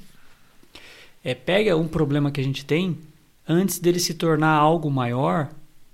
é, 1.25 1.35
pega 1.35 1.77
um 1.77 1.89
problema 1.89 2.31
que 2.31 2.41
a 2.41 2.45
gente 2.45 2.65
tem 2.65 2.99
antes 3.49 3.79
dele 3.79 3.99
se 3.99 4.15
tornar 4.15 4.53
algo 4.53 4.91
maior 4.91 5.49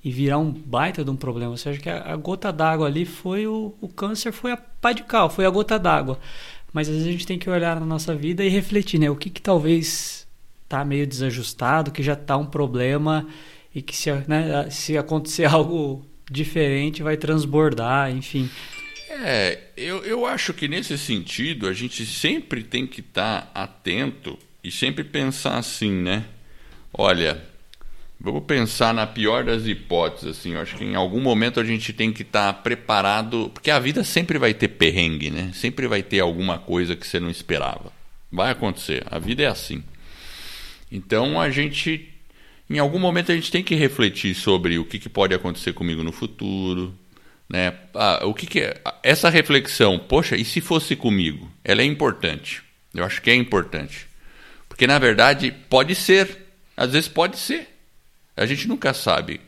e 0.04 0.10
virar 0.10 0.38
um 0.38 0.52
baita 0.52 1.04
de 1.04 1.10
um 1.10 1.16
problema. 1.16 1.50
Ou 1.50 1.56
seja, 1.56 1.80
que 1.80 1.88
a, 1.88 2.12
a 2.12 2.16
gota 2.16 2.52
d'água 2.52 2.86
ali 2.86 3.04
foi 3.04 3.46
o, 3.46 3.74
o 3.80 3.88
câncer, 3.88 4.32
foi 4.32 4.52
a 4.52 4.56
pá 4.56 4.92
de 4.92 5.02
cal, 5.02 5.28
foi 5.28 5.44
a 5.44 5.50
gota 5.50 5.78
d'água. 5.78 6.18
Mas 6.72 6.88
às 6.88 6.94
vezes 6.94 7.08
a 7.08 7.12
gente 7.12 7.26
tem 7.26 7.38
que 7.38 7.50
olhar 7.50 7.80
na 7.80 7.86
nossa 7.86 8.14
vida 8.14 8.44
e 8.44 8.48
refletir, 8.48 9.00
né? 9.00 9.10
O 9.10 9.16
que, 9.16 9.30
que 9.30 9.40
talvez 9.40 10.26
está 10.62 10.84
meio 10.84 11.06
desajustado, 11.06 11.90
que 11.90 12.02
já 12.02 12.12
está 12.12 12.36
um 12.36 12.46
problema 12.46 13.26
e 13.74 13.80
que 13.80 13.96
se, 13.96 14.12
né, 14.28 14.68
se 14.70 14.96
acontecer 14.96 15.46
algo 15.50 16.04
diferente 16.30 17.02
vai 17.02 17.16
transbordar, 17.16 18.10
enfim. 18.10 18.50
É, 19.08 19.58
eu, 19.76 20.04
eu 20.04 20.26
acho 20.26 20.52
que 20.52 20.68
nesse 20.68 20.98
sentido 20.98 21.66
a 21.66 21.72
gente 21.72 22.04
sempre 22.04 22.62
tem 22.62 22.86
que 22.86 23.00
estar 23.00 23.42
tá 23.42 23.62
atento 23.62 24.38
e 24.66 24.70
sempre 24.72 25.04
pensar 25.04 25.58
assim, 25.58 25.92
né? 25.92 26.24
Olha, 26.92 27.40
vamos 28.18 28.42
pensar 28.46 28.92
na 28.92 29.06
pior 29.06 29.44
das 29.44 29.64
hipóteses, 29.64 30.36
assim. 30.36 30.54
Eu 30.54 30.60
acho 30.60 30.76
que 30.76 30.82
em 30.82 30.96
algum 30.96 31.20
momento 31.20 31.60
a 31.60 31.64
gente 31.64 31.92
tem 31.92 32.12
que 32.12 32.22
estar 32.22 32.52
tá 32.52 32.60
preparado, 32.62 33.48
porque 33.54 33.70
a 33.70 33.78
vida 33.78 34.02
sempre 34.02 34.38
vai 34.38 34.52
ter 34.52 34.66
perrengue, 34.66 35.30
né? 35.30 35.52
Sempre 35.54 35.86
vai 35.86 36.02
ter 36.02 36.18
alguma 36.18 36.58
coisa 36.58 36.96
que 36.96 37.06
você 37.06 37.20
não 37.20 37.30
esperava. 37.30 37.92
Vai 38.32 38.50
acontecer. 38.50 39.04
A 39.08 39.20
vida 39.20 39.44
é 39.44 39.46
assim. 39.46 39.84
Então 40.90 41.40
a 41.40 41.48
gente, 41.48 42.12
em 42.68 42.80
algum 42.80 42.98
momento 42.98 43.30
a 43.30 43.36
gente 43.36 43.52
tem 43.52 43.62
que 43.62 43.76
refletir 43.76 44.34
sobre 44.34 44.80
o 44.80 44.84
que, 44.84 44.98
que 44.98 45.08
pode 45.08 45.32
acontecer 45.32 45.74
comigo 45.74 46.02
no 46.02 46.10
futuro, 46.10 46.92
né? 47.48 47.72
Ah, 47.94 48.22
o 48.24 48.34
que, 48.34 48.48
que 48.48 48.62
é? 48.62 48.82
essa 49.04 49.30
reflexão? 49.30 49.96
Poxa, 49.96 50.34
e 50.34 50.44
se 50.44 50.60
fosse 50.60 50.96
comigo? 50.96 51.48
Ela 51.62 51.82
é 51.82 51.84
importante. 51.84 52.64
Eu 52.92 53.04
acho 53.04 53.22
que 53.22 53.30
é 53.30 53.34
importante. 53.36 54.08
Porque 54.76 54.86
na 54.86 54.98
verdade 54.98 55.50
pode 55.70 55.94
ser, 55.94 56.48
às 56.76 56.92
vezes 56.92 57.08
pode 57.08 57.38
ser. 57.38 57.66
A 58.36 58.44
gente 58.44 58.68
nunca 58.68 58.92
sabe. 58.92 59.40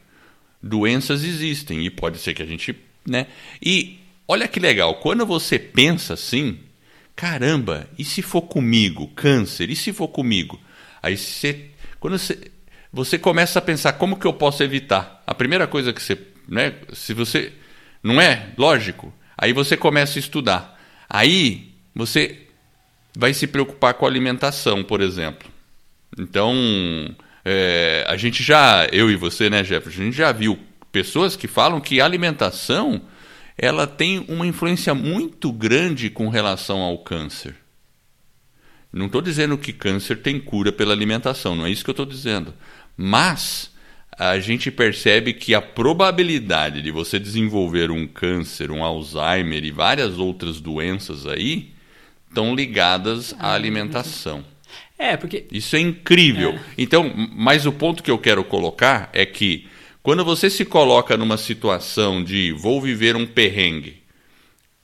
Doenças 0.62 1.22
existem 1.22 1.84
e 1.84 1.90
pode 1.90 2.16
ser 2.16 2.32
que 2.32 2.42
a 2.42 2.46
gente, 2.46 2.74
né? 3.06 3.26
E 3.62 3.98
olha 4.26 4.48
que 4.48 4.58
legal, 4.58 4.94
quando 4.94 5.26
você 5.26 5.58
pensa 5.58 6.14
assim, 6.14 6.58
caramba, 7.14 7.86
e 7.98 8.06
se 8.06 8.22
for 8.22 8.40
comigo, 8.40 9.06
câncer, 9.08 9.68
e 9.68 9.76
se 9.76 9.92
for 9.92 10.08
comigo? 10.08 10.58
Aí 11.02 11.18
você, 11.18 11.72
quando 12.00 12.18
você, 12.18 12.50
você 12.90 13.18
começa 13.18 13.58
a 13.58 13.62
pensar 13.62 13.92
como 13.92 14.18
que 14.18 14.26
eu 14.26 14.32
posso 14.32 14.62
evitar. 14.62 15.22
A 15.26 15.34
primeira 15.34 15.66
coisa 15.66 15.92
que 15.92 16.02
você, 16.02 16.18
né, 16.48 16.72
se 16.94 17.12
você, 17.12 17.52
não 18.02 18.18
é? 18.18 18.48
Lógico. 18.56 19.12
Aí 19.36 19.52
você 19.52 19.76
começa 19.76 20.18
a 20.18 20.20
estudar. 20.20 20.80
Aí 21.06 21.74
você 21.94 22.47
vai 23.16 23.34
se 23.34 23.46
preocupar 23.46 23.94
com 23.94 24.04
a 24.04 24.08
alimentação, 24.08 24.82
por 24.84 25.00
exemplo. 25.00 25.48
Então, 26.18 26.54
é, 27.44 28.04
a 28.08 28.16
gente 28.16 28.42
já, 28.42 28.86
eu 28.92 29.10
e 29.10 29.16
você, 29.16 29.48
né, 29.48 29.62
Jefferson, 29.64 30.02
a 30.02 30.04
gente 30.04 30.16
já 30.16 30.32
viu 30.32 30.58
pessoas 30.90 31.36
que 31.36 31.46
falam 31.46 31.80
que 31.80 32.00
a 32.00 32.04
alimentação 32.04 33.02
ela 33.56 33.86
tem 33.86 34.24
uma 34.28 34.46
influência 34.46 34.94
muito 34.94 35.52
grande 35.52 36.08
com 36.10 36.28
relação 36.28 36.80
ao 36.80 36.98
câncer. 36.98 37.56
Não 38.92 39.06
estou 39.06 39.20
dizendo 39.20 39.58
que 39.58 39.72
câncer 39.72 40.22
tem 40.22 40.40
cura 40.40 40.72
pela 40.72 40.94
alimentação, 40.94 41.56
não 41.56 41.66
é 41.66 41.70
isso 41.70 41.84
que 41.84 41.90
eu 41.90 41.92
estou 41.92 42.06
dizendo. 42.06 42.54
Mas 42.96 43.70
a 44.16 44.38
gente 44.38 44.70
percebe 44.70 45.32
que 45.32 45.54
a 45.54 45.60
probabilidade 45.60 46.82
de 46.82 46.90
você 46.90 47.18
desenvolver 47.18 47.90
um 47.90 48.06
câncer, 48.06 48.70
um 48.70 48.82
Alzheimer 48.82 49.64
e 49.64 49.70
várias 49.70 50.18
outras 50.18 50.60
doenças 50.60 51.26
aí 51.26 51.72
estão 52.28 52.54
ligadas 52.54 53.34
à 53.38 53.52
alimentação. 53.52 54.44
É, 54.98 55.16
porque. 55.16 55.46
Isso 55.50 55.76
é 55.76 55.80
incrível. 55.80 56.50
É. 56.50 56.60
Então, 56.76 57.12
mas 57.32 57.66
o 57.66 57.72
ponto 57.72 58.02
que 58.02 58.10
eu 58.10 58.18
quero 58.18 58.42
colocar 58.44 59.08
é 59.12 59.24
que 59.24 59.68
quando 60.02 60.24
você 60.24 60.50
se 60.50 60.64
coloca 60.64 61.16
numa 61.16 61.36
situação 61.36 62.22
de 62.22 62.52
vou 62.52 62.80
viver 62.80 63.14
um 63.14 63.26
perrengue, 63.26 64.02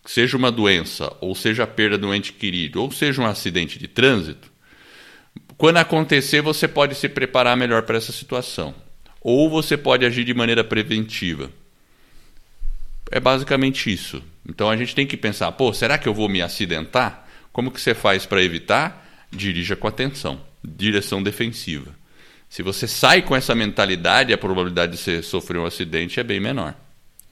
seja 0.04 0.36
uma 0.36 0.52
doença, 0.52 1.12
ou 1.20 1.34
seja 1.34 1.64
a 1.64 1.66
perda 1.66 1.98
de 1.98 2.06
um 2.06 2.14
ente 2.14 2.32
querido, 2.32 2.82
ou 2.82 2.90
seja 2.90 3.22
um 3.22 3.26
acidente 3.26 3.78
de 3.78 3.88
trânsito, 3.88 4.52
quando 5.56 5.78
acontecer, 5.78 6.42
você 6.42 6.68
pode 6.68 6.94
se 6.94 7.08
preparar 7.08 7.56
melhor 7.56 7.82
para 7.82 7.96
essa 7.96 8.12
situação. 8.12 8.74
Ou 9.20 9.48
você 9.48 9.76
pode 9.76 10.04
agir 10.04 10.24
de 10.24 10.34
maneira 10.34 10.62
preventiva. 10.62 11.50
É 13.10 13.18
basicamente 13.18 13.90
isso. 13.92 14.22
Então 14.46 14.68
a 14.68 14.76
gente 14.76 14.94
tem 14.94 15.06
que 15.06 15.16
pensar: 15.16 15.50
pô, 15.52 15.72
será 15.72 15.96
que 15.96 16.08
eu 16.08 16.14
vou 16.14 16.28
me 16.28 16.42
acidentar? 16.42 17.23
Como 17.54 17.70
que 17.70 17.80
você 17.80 17.94
faz 17.94 18.26
para 18.26 18.42
evitar? 18.42 19.06
Dirija 19.30 19.76
com 19.76 19.86
atenção, 19.86 20.40
direção 20.62 21.22
defensiva. 21.22 21.94
Se 22.48 22.62
você 22.62 22.86
sai 22.86 23.22
com 23.22 23.34
essa 23.34 23.54
mentalidade, 23.54 24.32
a 24.32 24.38
probabilidade 24.38 24.92
de 24.92 24.98
você 24.98 25.22
sofrer 25.22 25.58
um 25.58 25.64
acidente 25.64 26.18
é 26.18 26.24
bem 26.24 26.40
menor. 26.40 26.74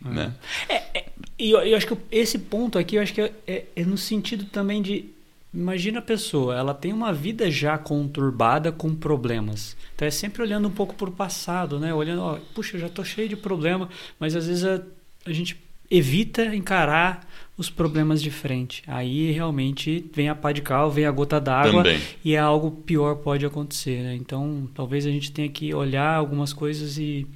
É. 0.05 0.09
Né? 0.09 0.33
É, 0.69 0.75
é, 0.99 1.05
e 1.37 1.51
eu, 1.51 1.59
eu, 1.61 1.77
acho 1.77 1.87
que 1.89 1.97
esse 2.11 2.39
ponto 2.39 2.79
aqui, 2.79 2.97
eu 2.97 3.03
acho 3.03 3.13
que 3.13 3.21
é, 3.21 3.33
é, 3.47 3.65
é 3.75 3.85
no 3.85 3.99
sentido 3.99 4.45
também 4.45 4.81
de 4.81 5.11
Imagina 5.55 5.99
a 5.99 6.03
pessoa, 6.03 6.57
ela 6.57 6.73
tem 6.73 6.95
uma 6.95 7.13
vida 7.13 7.51
já 7.51 7.77
conturbada 7.77 8.73
com 8.73 8.95
problemas. 8.95 9.77
Então 9.95 10.09
é 10.09 10.11
sempre 10.11 10.41
olhando 10.41 10.67
um 10.67 10.71
pouco 10.71 10.95
para 10.95 11.11
o 11.11 11.13
passado, 11.13 11.79
né? 11.79 11.93
Olhando, 11.93 12.23
ó, 12.23 12.39
puxa, 12.55 12.79
já 12.79 12.87
estou 12.87 13.05
cheio 13.05 13.29
de 13.29 13.37
problema, 13.37 13.91
mas 14.19 14.35
às 14.35 14.47
vezes 14.47 14.65
a, 14.65 14.81
a 15.27 15.33
gente 15.33 15.63
evita 15.93 16.55
encarar 16.55 17.29
os 17.57 17.69
problemas 17.69 18.23
de 18.23 18.31
frente. 18.31 18.83
Aí 18.87 19.31
realmente 19.31 20.11
vem 20.13 20.29
a 20.31 20.35
pá 20.35 20.51
de 20.51 20.63
cal, 20.63 20.91
vem 20.91 21.05
a 21.05 21.11
gota 21.11 21.39
d'água 21.39 21.85
e 22.25 22.35
é 22.35 22.39
algo 22.39 22.71
pior 22.71 23.17
pode 23.17 23.45
acontecer, 23.45 24.03
né? 24.03 24.15
Então, 24.15 24.69
talvez 24.75 25.05
a 25.05 25.11
gente 25.11 25.31
tenha 25.31 25.49
que 25.51 25.75
olhar 25.75 26.15
algumas 26.15 26.53
coisas 26.53 26.97
e, 26.97 27.27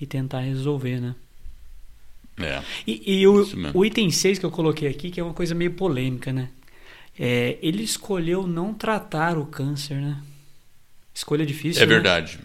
e 0.00 0.06
tentar 0.06 0.40
resolver, 0.40 0.98
né? 0.98 1.14
É. 2.38 2.62
E, 2.86 3.20
e 3.20 3.26
o, 3.26 3.46
o, 3.74 3.84
item 3.84 4.10
6 4.10 4.38
que 4.38 4.46
eu 4.46 4.50
coloquei 4.50 4.88
aqui, 4.88 5.10
que 5.10 5.20
é 5.20 5.22
uma 5.22 5.34
coisa 5.34 5.54
meio 5.54 5.72
polêmica, 5.72 6.32
né? 6.32 6.48
É, 7.18 7.58
ele 7.62 7.82
escolheu 7.82 8.46
não 8.46 8.74
tratar 8.74 9.38
o 9.38 9.46
câncer, 9.46 9.96
né? 9.96 10.18
Escolha 11.14 11.46
difícil. 11.46 11.82
É 11.82 11.86
né? 11.86 11.94
verdade. 11.94 12.38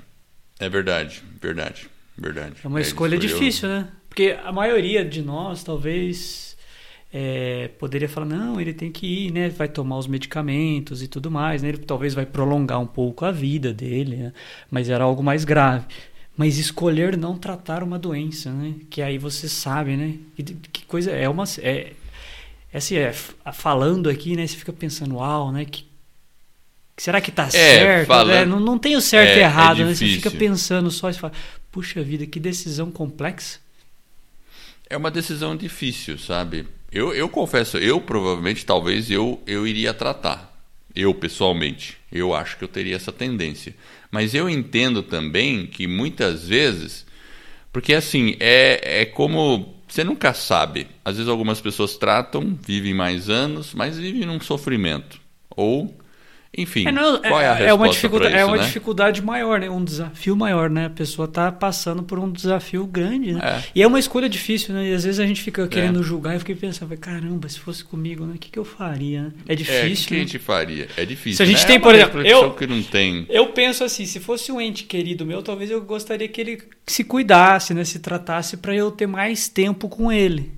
É 0.60 0.69
verdade. 0.69 1.21
Verdade. 1.41 1.89
Verdade. 2.17 2.55
É 2.63 2.67
uma 2.67 2.79
é, 2.79 2.81
escolha 2.81 3.15
escolheu... 3.15 3.39
difícil, 3.39 3.67
né? 3.67 3.88
Porque 4.12 4.38
a 4.43 4.52
maioria 4.52 5.06
de 5.06 5.21
nós, 5.21 5.63
talvez, 5.63 6.58
é, 7.13 7.69
poderia 7.80 8.10
falar, 8.10 8.26
não, 8.26 8.60
ele 8.60 8.74
tem 8.74 8.91
que 8.91 9.08
ir, 9.08 9.32
né? 9.32 9.47
Vai 9.47 9.69
tomar 9.69 9.97
os 9.97 10.06
medicamentos 10.06 11.02
e 11.02 11.08
tudo 11.08 11.32
mais, 11.32 11.63
né? 11.63 11.69
Ele 11.69 11.78
talvez 11.78 12.13
vai 12.13 12.26
prolongar 12.26 12.78
um 12.82 12.86
pouco 12.86 13.24
a 13.24 13.32
vida 13.32 13.74
dele, 13.74 14.17
né? 14.17 14.34
Mas 14.69 14.89
era 14.89 15.06
algo 15.06 15.24
mais 15.24 15.45
grave. 15.45 15.86
Mas 16.36 16.58
escolher 16.58 17.15
não 17.15 17.38
tratar 17.38 17.84
uma 17.84 17.97
doença, 17.97 18.52
né? 18.52 18.76
Que 18.89 19.02
aí 19.02 19.17
você 19.17 19.47
sabe, 19.47 19.95
né? 19.95 20.15
Que, 20.36 20.43
que 20.43 20.86
coisa... 20.86 21.10
É 21.12 21.30
uma... 21.30 21.45
É, 21.60 21.93
é 22.74 22.78
assim, 22.78 22.97
é, 22.97 23.13
falando 23.54 24.10
aqui, 24.10 24.36
né? 24.36 24.45
Você 24.45 24.58
fica 24.58 24.74
pensando, 24.74 25.15
uau, 25.15 25.54
né? 25.54 25.63
Que, 25.63 25.86
será 26.97 27.21
que 27.21 27.32
tá 27.32 27.45
é, 27.45 27.50
certo? 27.50 28.26
Né? 28.26 28.43
não, 28.43 28.60
não 28.60 28.78
tem 28.78 28.97
o 28.97 29.02
certo 29.02 29.38
é, 29.38 29.38
e 29.38 29.39
errado, 29.39 29.86
né? 29.86 29.95
Você 29.95 30.06
fica 30.06 30.30
pensando 30.30 30.91
só 30.91 31.10
e 31.10 31.13
fala, 31.13 31.32
puxa 31.71 32.04
vida, 32.04 32.26
que 32.26 32.41
decisão 32.41 32.91
complexa. 32.91 33.62
É 34.91 34.97
uma 34.97 35.10
decisão 35.10 35.56
difícil, 35.56 36.17
sabe? 36.17 36.67
Eu, 36.91 37.13
eu 37.13 37.30
confesso, 37.30 37.77
eu 37.77 38.01
provavelmente, 38.01 38.65
talvez 38.65 39.10
eu, 39.10 39.41
eu 39.47 39.65
iria 39.65 39.93
tratar. 39.93 40.51
Eu, 40.93 41.13
pessoalmente. 41.13 41.97
Eu 42.12 42.36
acho 42.36 42.58
que 42.58 42.65
eu 42.65 42.67
teria 42.67 42.97
essa 42.97 43.10
tendência. 43.10 43.73
Mas 44.12 44.34
eu 44.36 44.49
entendo 44.49 45.01
também 45.01 45.65
que 45.65 45.88
muitas 45.88 46.45
vezes. 46.45 47.06
Porque 47.71 47.93
assim, 47.93 48.36
é, 48.41 49.04
é 49.04 49.06
como. 49.06 49.73
Você 49.88 50.04
nunca 50.04 50.34
sabe. 50.34 50.88
Às 51.06 51.15
vezes 51.15 51.30
algumas 51.30 51.62
pessoas 51.62 51.95
tratam, 51.95 52.60
vivem 52.62 52.93
mais 52.93 53.30
anos, 53.30 53.73
mas 53.73 53.97
vivem 53.97 54.25
num 54.25 54.41
sofrimento. 54.41 55.21
Ou 55.56 55.97
enfim, 56.57 56.85
é, 56.85 56.91
não, 56.91 57.17
qual 57.21 57.39
é 57.39 57.47
a 57.47 57.53
resposta 57.53 57.63
é 57.69 57.73
uma 57.73 57.87
dificuldade, 57.89 58.33
isso, 58.33 58.41
É 58.41 58.45
uma 58.45 58.57
né? 58.57 58.63
dificuldade 58.63 59.21
maior, 59.21 59.59
né? 59.59 59.69
um 59.69 59.83
desafio 59.83 60.35
maior, 60.35 60.69
né? 60.69 60.87
A 60.87 60.89
pessoa 60.89 61.25
está 61.25 61.49
passando 61.51 62.03
por 62.03 62.19
um 62.19 62.29
desafio 62.29 62.85
grande, 62.85 63.31
né? 63.33 63.39
É. 63.41 63.63
E 63.73 63.81
é 63.81 63.87
uma 63.87 63.97
escolha 63.97 64.27
difícil, 64.27 64.73
né? 64.75 64.89
E 64.89 64.93
às 64.93 65.05
vezes 65.05 65.19
a 65.21 65.25
gente 65.25 65.41
fica 65.41 65.65
querendo 65.67 66.01
É. 66.01 66.03
julgar 66.03 66.35
e 66.35 66.39
fiquei 66.39 66.55
pensando, 66.55 66.95
caramba, 66.97 67.47
se 67.47 67.57
fosse 67.57 67.83
comigo, 67.85 68.25
né? 68.25 68.33
O 68.35 68.37
que, 68.37 68.49
que 68.51 68.59
eu 68.59 68.65
faria? 68.65 69.21
né? 69.23 69.31
É 69.47 69.51
É, 69.51 69.53
o 69.53 69.57
que, 69.57 69.63
difícil. 69.63 70.07
que 70.07 70.13
a 70.13 70.17
né? 70.17 70.23
gente 70.23 70.39
faria? 70.39 70.87
É 70.97 71.05
difícil. 71.05 71.37
Se 71.37 71.43
a 71.43 71.45
gente 71.45 71.61
né? 71.61 71.67
tem, 71.67 71.75
é 71.77 71.79
por 71.79 71.95
exemplo, 71.95 72.21
eu- 72.21 72.51
que 72.53 72.67
não 72.67 72.83
tem. 72.83 73.25
Eu 73.29 73.47
penso 73.53 73.83
assim, 73.85 74.05
se 74.05 74.19
fosse 74.19 74.51
um 74.51 74.59
ente 74.59 74.83
querido 74.83 75.25
meu, 75.25 75.41
talvez 75.41 75.71
eu 75.71 75.81
gostaria 75.81 76.27
que 76.27 76.41
ele 76.41 76.61
se 76.85 77.03
cuidasse, 77.05 77.73
né? 77.73 77.85
Se 77.85 77.99
tratasse 77.99 78.57
para 78.57 78.75
eu 78.75 78.91
ter 78.91 79.07
mais 79.07 79.47
tempo 79.47 79.87
com 79.87 80.11
ele. 80.11 80.51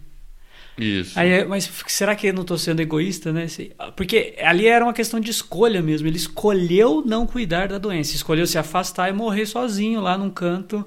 Isso. 0.77 1.17
Aí, 1.19 1.29
é, 1.29 1.45
mas 1.45 1.69
será 1.87 2.15
que 2.15 2.27
eu 2.27 2.33
não 2.33 2.41
estou 2.41 2.57
sendo 2.57 2.81
egoísta, 2.81 3.31
né? 3.31 3.47
Se- 3.47 3.71
Porque 3.95 4.35
ali 4.41 4.65
era 4.67 4.83
uma 4.83 4.93
questão 4.93 5.19
de 5.19 5.29
escolha 5.29 5.81
mesmo. 5.81 6.07
Ele 6.07 6.17
escolheu 6.17 7.03
não 7.05 7.27
cuidar 7.27 7.67
da 7.67 7.77
doença, 7.77 8.15
escolheu 8.15 8.47
se 8.47 8.57
afastar 8.57 9.09
e 9.09 9.13
morrer 9.13 9.45
sozinho 9.45 10.01
lá 10.01 10.17
num 10.17 10.29
canto. 10.31 10.83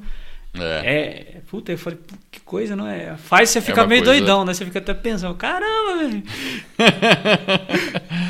É. 0.59 1.35
É, 1.37 1.41
puta, 1.51 1.71
eu 1.73 1.79
falei, 1.79 1.99
"Pô, 1.99 2.15
que 2.31 2.41
coisa, 2.41 2.75
não 2.75 2.89
é? 2.89 3.15
Faz 3.19 3.51
você 3.51 3.61
ficar 3.61 3.83
uma 3.83 3.89
meio 3.89 4.03
coisa- 4.03 4.19
doidão, 4.19 4.43
né? 4.45 4.55
Você 4.55 4.65
fica 4.65 4.79
até 4.79 4.95
pensando, 4.95 5.35
caramba, 5.35 5.99
velho. 5.99 6.23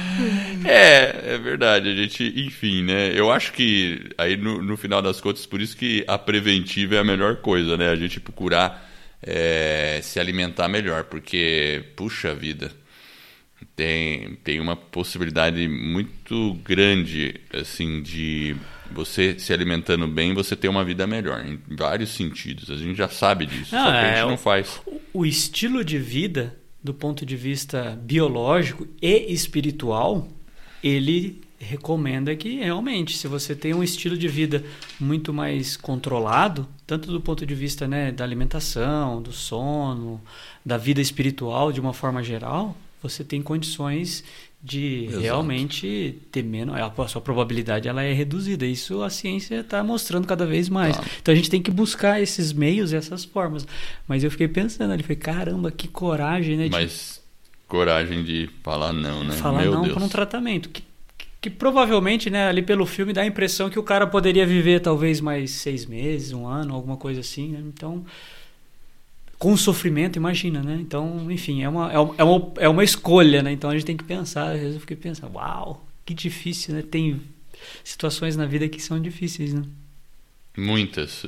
É, 0.65 1.35
é 1.35 1.39
verdade. 1.39 1.89
A 1.91 1.95
gente, 1.95 2.33
enfim, 2.47 2.83
né? 2.83 3.13
Eu 3.15 3.31
acho 3.31 3.53
que 3.53 4.01
aí 4.19 4.37
no, 4.37 4.63
no 4.63 4.77
final 4.77 5.01
das 5.01 5.21
contas, 5.21 5.47
por 5.47 5.61
isso 5.61 5.77
que 5.77 6.05
a 6.09 6.19
preventiva 6.19 6.97
é 6.97 6.99
a 6.99 7.05
melhor 7.05 7.37
coisa, 7.37 7.77
né? 7.77 7.91
A 7.91 7.97
gente 7.97 8.19
procurar 8.19 8.85
é, 9.27 10.01
se 10.03 10.21
alimentar 10.21 10.69
melhor, 10.69 11.05
porque, 11.05 11.85
puxa 11.97 12.35
vida, 12.35 12.71
tem, 13.75 14.35
tem 14.45 14.61
uma 14.61 14.77
possibilidade 14.77 15.67
muito 15.69 16.55
grande, 16.65 17.35
assim, 17.53 18.03
de 18.03 18.55
você 18.91 19.39
se 19.39 19.53
alimentando 19.53 20.07
bem, 20.07 20.33
você 20.35 20.55
ter 20.55 20.69
uma 20.69 20.85
vida 20.85 21.07
melhor, 21.07 21.45
em 21.45 21.59
vários 21.75 22.11
sentidos. 22.11 22.71
A 22.71 22.77
gente 22.77 22.97
já 22.97 23.09
sabe 23.09 23.47
disso, 23.47 23.75
Não, 23.75 23.85
só 23.85 23.91
que 23.91 23.97
a 23.97 24.03
é, 24.03 24.15
gente 24.17 24.25
o- 24.27 24.31
não 24.31 24.39
faz. 24.39 24.81
O 25.13 25.27
estilo 25.27 25.85
de 25.85 25.99
vida, 25.99 26.57
do 26.83 26.95
ponto 26.95 27.27
de 27.27 27.37
vista 27.37 27.99
biológico 28.03 28.87
e 29.03 29.33
espiritual, 29.33 30.29
ele 30.83 31.41
recomenda 31.59 32.35
que 32.37 32.57
realmente, 32.57 33.17
se 33.17 33.27
você 33.27 33.55
tem 33.55 33.75
um 33.75 33.83
estilo 33.83 34.17
de 34.17 34.29
vida 34.29 34.65
muito 35.01 35.33
mais 35.33 35.77
controlado, 35.77 36.67
tanto 36.87 37.11
do 37.11 37.21
ponto 37.21 37.47
de 37.47 37.55
vista 37.55 37.89
né, 37.89 38.13
da 38.13 38.25
alimentação, 38.25 39.21
do 39.23 39.33
sono, 39.33 40.21
da 40.65 40.77
vida 40.77 41.01
espiritual 41.01 41.73
de 41.73 41.81
uma 41.81 41.93
forma 41.93 42.23
geral, 42.23 42.77
você 43.03 43.25
tem 43.25 43.41
condições 43.41 44.25
de 44.63 45.05
Exato. 45.05 45.23
realmente 45.23 46.19
ter 46.33 46.43
menos. 46.43 46.75
A 46.77 47.09
sua 47.09 47.21
probabilidade 47.21 47.89
ela 47.89 48.03
é 48.03 48.13
reduzida. 48.13 48.67
Isso 48.67 49.03
a 49.03 49.11
ciência 49.11 49.61
está 49.61 49.83
mostrando 49.85 50.27
cada 50.27 50.45
vez 50.45 50.69
mais. 50.69 50.97
Tá. 50.97 51.05
Então 51.23 51.33
a 51.33 51.37
gente 51.37 51.49
tem 51.49 51.63
que 51.63 51.71
buscar 51.71 52.21
esses 52.21 52.53
meios, 52.53 52.93
essas 52.93 53.25
formas. 53.25 53.67
Mas 54.09 54.25
eu 54.25 54.31
fiquei 54.31 54.49
pensando 54.49 54.93
ali, 54.93 55.03
falei, 55.03 55.17
caramba, 55.17 55.71
que 55.71 55.87
coragem, 55.87 56.57
né? 56.57 56.65
de 56.65 56.71
Mas 56.71 57.23
coragem 57.69 58.25
de 58.25 58.51
falar 58.63 58.93
não, 58.93 59.23
né? 59.23 59.37
falar 59.37 59.63
Meu 59.63 59.73
não 59.73 59.89
para 59.89 60.03
um 60.03 60.09
tratamento. 60.09 60.69
Que, 60.69 60.83
que, 61.41 61.51
provavelmente, 61.51 62.31
né, 62.31 62.49
ali 62.49 62.63
pelo 62.63 62.87
filme 62.87 63.13
dá 63.13 63.23
a 63.23 63.27
impressão 63.27 63.71
que 63.71 63.79
o 63.79 63.83
cara 63.83 64.07
poderia 64.07 64.47
viver 64.47 64.81
talvez 64.81 65.21
mais 65.21 65.51
seis 65.53 65.87
meses, 65.87 66.33
um 66.33 66.47
ano, 66.47 66.75
alguma 66.75 66.97
coisa 66.97 67.21
assim, 67.21 67.53
né? 67.53 67.61
Então. 67.67 68.05
Com 69.39 69.55
sofrimento, 69.55 70.17
imagina, 70.17 70.63
né? 70.63 70.79
Então, 70.81 71.31
enfim, 71.31 71.63
é 71.63 71.69
uma, 71.69 71.93
é 71.93 71.99
uma, 71.99 72.53
é 72.57 72.69
uma, 72.69 72.83
é 72.83 72.85
escolha, 72.85 73.43
né? 73.43 73.53
Então 73.53 73.69
a 73.69 73.75
gente 73.75 73.85
tem 73.85 73.97
que 73.97 74.03
pensar. 74.03 74.53
Às 74.53 74.61
vezes 74.61 74.75
eu 74.77 74.81
fiquei 74.81 74.97
pensando, 74.97 75.35
uau, 75.35 75.87
que 76.07 76.15
difícil, 76.15 76.75
né? 76.75 76.83
Tem 76.83 77.21
situações 77.85 78.35
na 78.35 78.47
vida 78.47 78.67
que 78.67 78.81
são 78.81 78.99
difíceis, 78.99 79.53
né? 79.53 79.63
Muitas. 80.57 81.23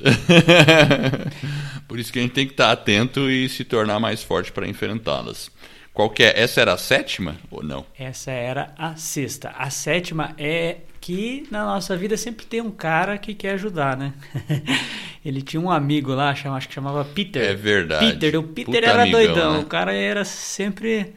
Por 1.86 1.98
isso 1.98 2.10
que 2.10 2.18
a 2.18 2.22
gente 2.22 2.32
tem 2.32 2.46
que 2.46 2.54
estar 2.54 2.72
atento 2.72 3.30
e 3.30 3.48
se 3.48 3.62
tornar 3.62 4.00
mais 4.00 4.22
forte 4.22 4.50
para 4.50 4.66
enfrentá-las. 4.66 5.50
Qual 5.98 6.10
que 6.10 6.22
é? 6.22 6.40
Essa 6.40 6.60
era 6.60 6.74
a 6.74 6.78
sétima 6.78 7.34
ou 7.50 7.60
não? 7.60 7.84
Essa 7.98 8.30
era 8.30 8.72
a 8.78 8.94
sexta. 8.94 9.52
A 9.58 9.68
sétima 9.68 10.32
é 10.38 10.76
que 11.00 11.44
na 11.50 11.64
nossa 11.64 11.96
vida 11.96 12.16
sempre 12.16 12.46
tem 12.46 12.60
um 12.60 12.70
cara 12.70 13.18
que 13.18 13.34
quer 13.34 13.54
ajudar, 13.54 13.96
né? 13.96 14.12
Ele 15.26 15.42
tinha 15.42 15.60
um 15.60 15.68
amigo 15.68 16.14
lá, 16.14 16.30
acho 16.30 16.68
que 16.68 16.74
chamava 16.74 17.04
Peter. 17.04 17.42
É 17.42 17.52
verdade. 17.52 18.12
Peter, 18.12 18.38
o 18.38 18.44
Peter 18.44 18.74
Puta 18.74 18.86
era 18.86 19.02
amigão, 19.02 19.20
doidão. 19.24 19.52
né? 19.54 19.58
O 19.58 19.66
cara 19.66 19.92
era 19.92 20.24
sempre. 20.24 21.14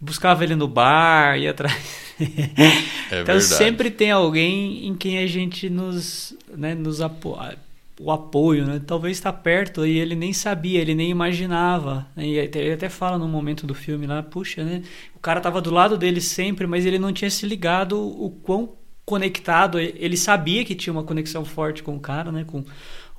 Buscava 0.00 0.42
ele 0.42 0.56
no 0.56 0.66
bar, 0.66 1.38
ia 1.38 1.52
atrás. 1.52 2.02
É 2.18 3.20
então 3.20 3.34
verdade. 3.36 3.44
sempre 3.44 3.88
tem 3.88 4.10
alguém 4.10 4.88
em 4.88 4.96
quem 4.96 5.18
a 5.18 5.26
gente 5.28 5.70
nos, 5.70 6.36
né, 6.48 6.74
nos 6.74 7.00
apoia. 7.00 7.56
O 8.00 8.10
apoio, 8.10 8.66
né? 8.66 8.80
Talvez 8.84 9.16
está 9.16 9.32
perto 9.32 9.86
e 9.86 9.98
ele 9.98 10.16
nem 10.16 10.32
sabia, 10.32 10.80
ele 10.80 10.94
nem 10.96 11.10
imaginava. 11.10 12.06
né? 12.16 12.26
E 12.26 12.36
ele 12.38 12.72
até 12.72 12.88
fala 12.88 13.16
no 13.18 13.28
momento 13.28 13.66
do 13.66 13.74
filme 13.74 14.06
lá, 14.06 14.22
puxa, 14.22 14.64
né? 14.64 14.82
O 15.14 15.18
cara 15.20 15.40
tava 15.40 15.60
do 15.60 15.70
lado 15.70 15.96
dele 15.96 16.20
sempre, 16.20 16.66
mas 16.66 16.84
ele 16.84 16.98
não 16.98 17.12
tinha 17.12 17.30
se 17.30 17.46
ligado 17.46 17.96
o 18.00 18.30
quão 18.42 18.72
conectado. 19.04 19.78
Ele 19.78 20.16
sabia 20.16 20.64
que 20.64 20.74
tinha 20.74 20.92
uma 20.92 21.04
conexão 21.04 21.44
forte 21.44 21.82
com 21.84 21.94
o 21.94 22.00
cara, 22.00 22.32
né? 22.32 22.42
Com 22.44 22.60
o 22.60 22.64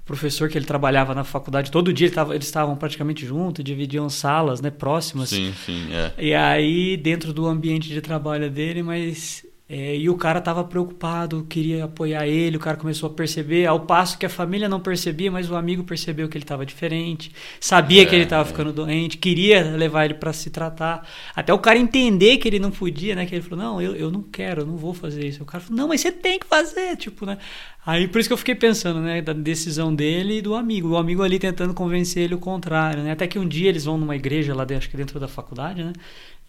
professor 0.04 0.50
que 0.50 0.58
ele 0.58 0.66
trabalhava 0.66 1.16
na 1.16 1.24
faculdade. 1.24 1.72
Todo 1.72 1.94
dia 1.94 2.08
ele 2.08 2.14
tava- 2.16 2.36
eles 2.36 2.46
estavam 2.46 2.76
praticamente 2.76 3.26
juntos, 3.26 3.64
dividiam 3.64 4.10
salas, 4.10 4.60
né? 4.60 4.70
Próximas. 4.70 5.30
Sim, 5.30 5.54
sim, 5.66 5.88
é. 5.94 6.12
E 6.22 6.34
aí, 6.34 6.98
dentro 6.98 7.32
do 7.32 7.46
ambiente 7.48 7.88
de 7.88 8.02
trabalho 8.02 8.52
dele, 8.52 8.84
mas. 8.84 9.46
É, 9.68 9.98
e 9.98 10.08
o 10.10 10.16
cara 10.16 10.40
tava 10.40 10.64
preocupado, 10.64 11.44
queria 11.50 11.86
apoiar 11.86 12.28
ele, 12.28 12.56
o 12.56 12.60
cara 12.60 12.78
começou 12.78 13.10
a 13.10 13.14
perceber, 13.14 13.66
ao 13.66 13.80
passo 13.80 14.16
que 14.16 14.26
a 14.26 14.30
família 14.30 14.70
não 14.70 14.80
percebia, 14.80 15.32
mas 15.32 15.50
o 15.50 15.56
amigo 15.56 15.84
percebeu 15.84 16.30
que 16.30 16.38
ele 16.38 16.44
estava 16.44 16.64
diferente, 16.64 17.32
sabia 17.60 18.04
É, 18.04 18.06
que 18.06 18.14
ele 18.14 18.26
estava 18.26 18.44
é. 18.44 18.46
ficando 18.46 18.72
doente, 18.72 19.18
queria 19.18 19.64
levar 19.76 20.06
ele 20.06 20.14
para 20.14 20.32
se 20.34 20.52
tratar, 20.52 21.08
até 21.36 21.52
o 21.52 21.58
cara 21.58 21.80
entender 21.80 22.38
que 22.38 22.48
ele 22.48 22.60
não 22.60 22.70
podia, 22.70 23.16
né? 23.16 23.26
Que 23.26 23.34
ele 23.34 23.42
falou: 23.42 23.64
Não, 23.66 23.82
eu, 23.82 23.96
eu 23.96 24.12
não 24.12 24.22
quero, 24.22 24.62
eu 24.62 24.66
não 24.68 24.78
vou 24.78 24.94
fazer 24.94 25.26
isso. 25.26 25.42
O 25.42 25.46
cara 25.48 25.64
falou: 25.64 25.78
Não, 25.78 25.88
mas 25.88 26.02
você 26.02 26.12
tem 26.12 26.38
que 26.38 26.46
fazer, 26.46 26.96
tipo, 26.98 27.26
né? 27.26 27.38
Aí 27.84 28.08
por 28.08 28.20
isso 28.20 28.30
que 28.30 28.34
eu 28.34 28.38
fiquei 28.38 28.56
pensando, 28.56 29.00
né, 29.00 29.22
da 29.22 29.34
decisão 29.34 29.94
dele 29.94 30.38
e 30.38 30.42
do 30.42 30.56
amigo, 30.56 30.90
o 30.90 30.98
amigo 30.98 31.24
ali 31.24 31.40
tentando 31.40 31.74
convencer 31.74 32.24
ele 32.24 32.36
o 32.36 32.40
contrário, 32.40 33.02
né? 33.04 33.12
Até 33.12 33.28
que 33.28 33.40
um 33.40 33.48
dia 33.48 33.70
eles 33.70 33.86
vão 33.86 33.98
numa 33.98 34.16
igreja 34.16 34.54
lá, 34.54 34.64
dentro, 34.64 34.84
acho 34.84 34.90
que 34.92 34.98
dentro 34.98 35.20
da 35.20 35.28
faculdade, 35.28 35.84
né? 35.84 35.94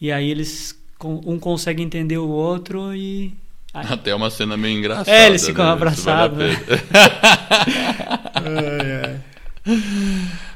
E 0.00 0.12
aí 0.12 0.31
eles 0.31 0.79
um 1.05 1.39
consegue 1.39 1.83
entender 1.83 2.17
o 2.19 2.29
outro 2.29 2.95
e 2.95 3.33
aí- 3.75 3.87
Até 3.93 4.15
uma 4.15 4.31
cena 4.31 4.57
meio 4.57 4.79
engraçada. 4.79 5.11
É, 5.11 5.27
eles 5.27 5.45
ficam 5.47 5.65
né? 5.67 5.73
abraçados, 5.77 6.39
vale 6.39 6.57
pena. 6.57 6.83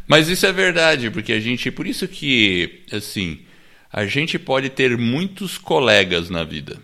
Mas 0.06 0.28
isso 0.28 0.46
é 0.46 0.52
verdade, 0.52 1.10
porque 1.10 1.32
a 1.32 1.40
gente. 1.40 1.70
Por 1.70 1.86
isso 1.86 2.06
que, 2.08 2.82
assim, 2.92 3.40
a 3.92 4.06
gente 4.06 4.38
pode 4.38 4.68
ter 4.70 4.96
muitos 4.96 5.58
colegas 5.58 6.30
na 6.30 6.44
vida. 6.44 6.78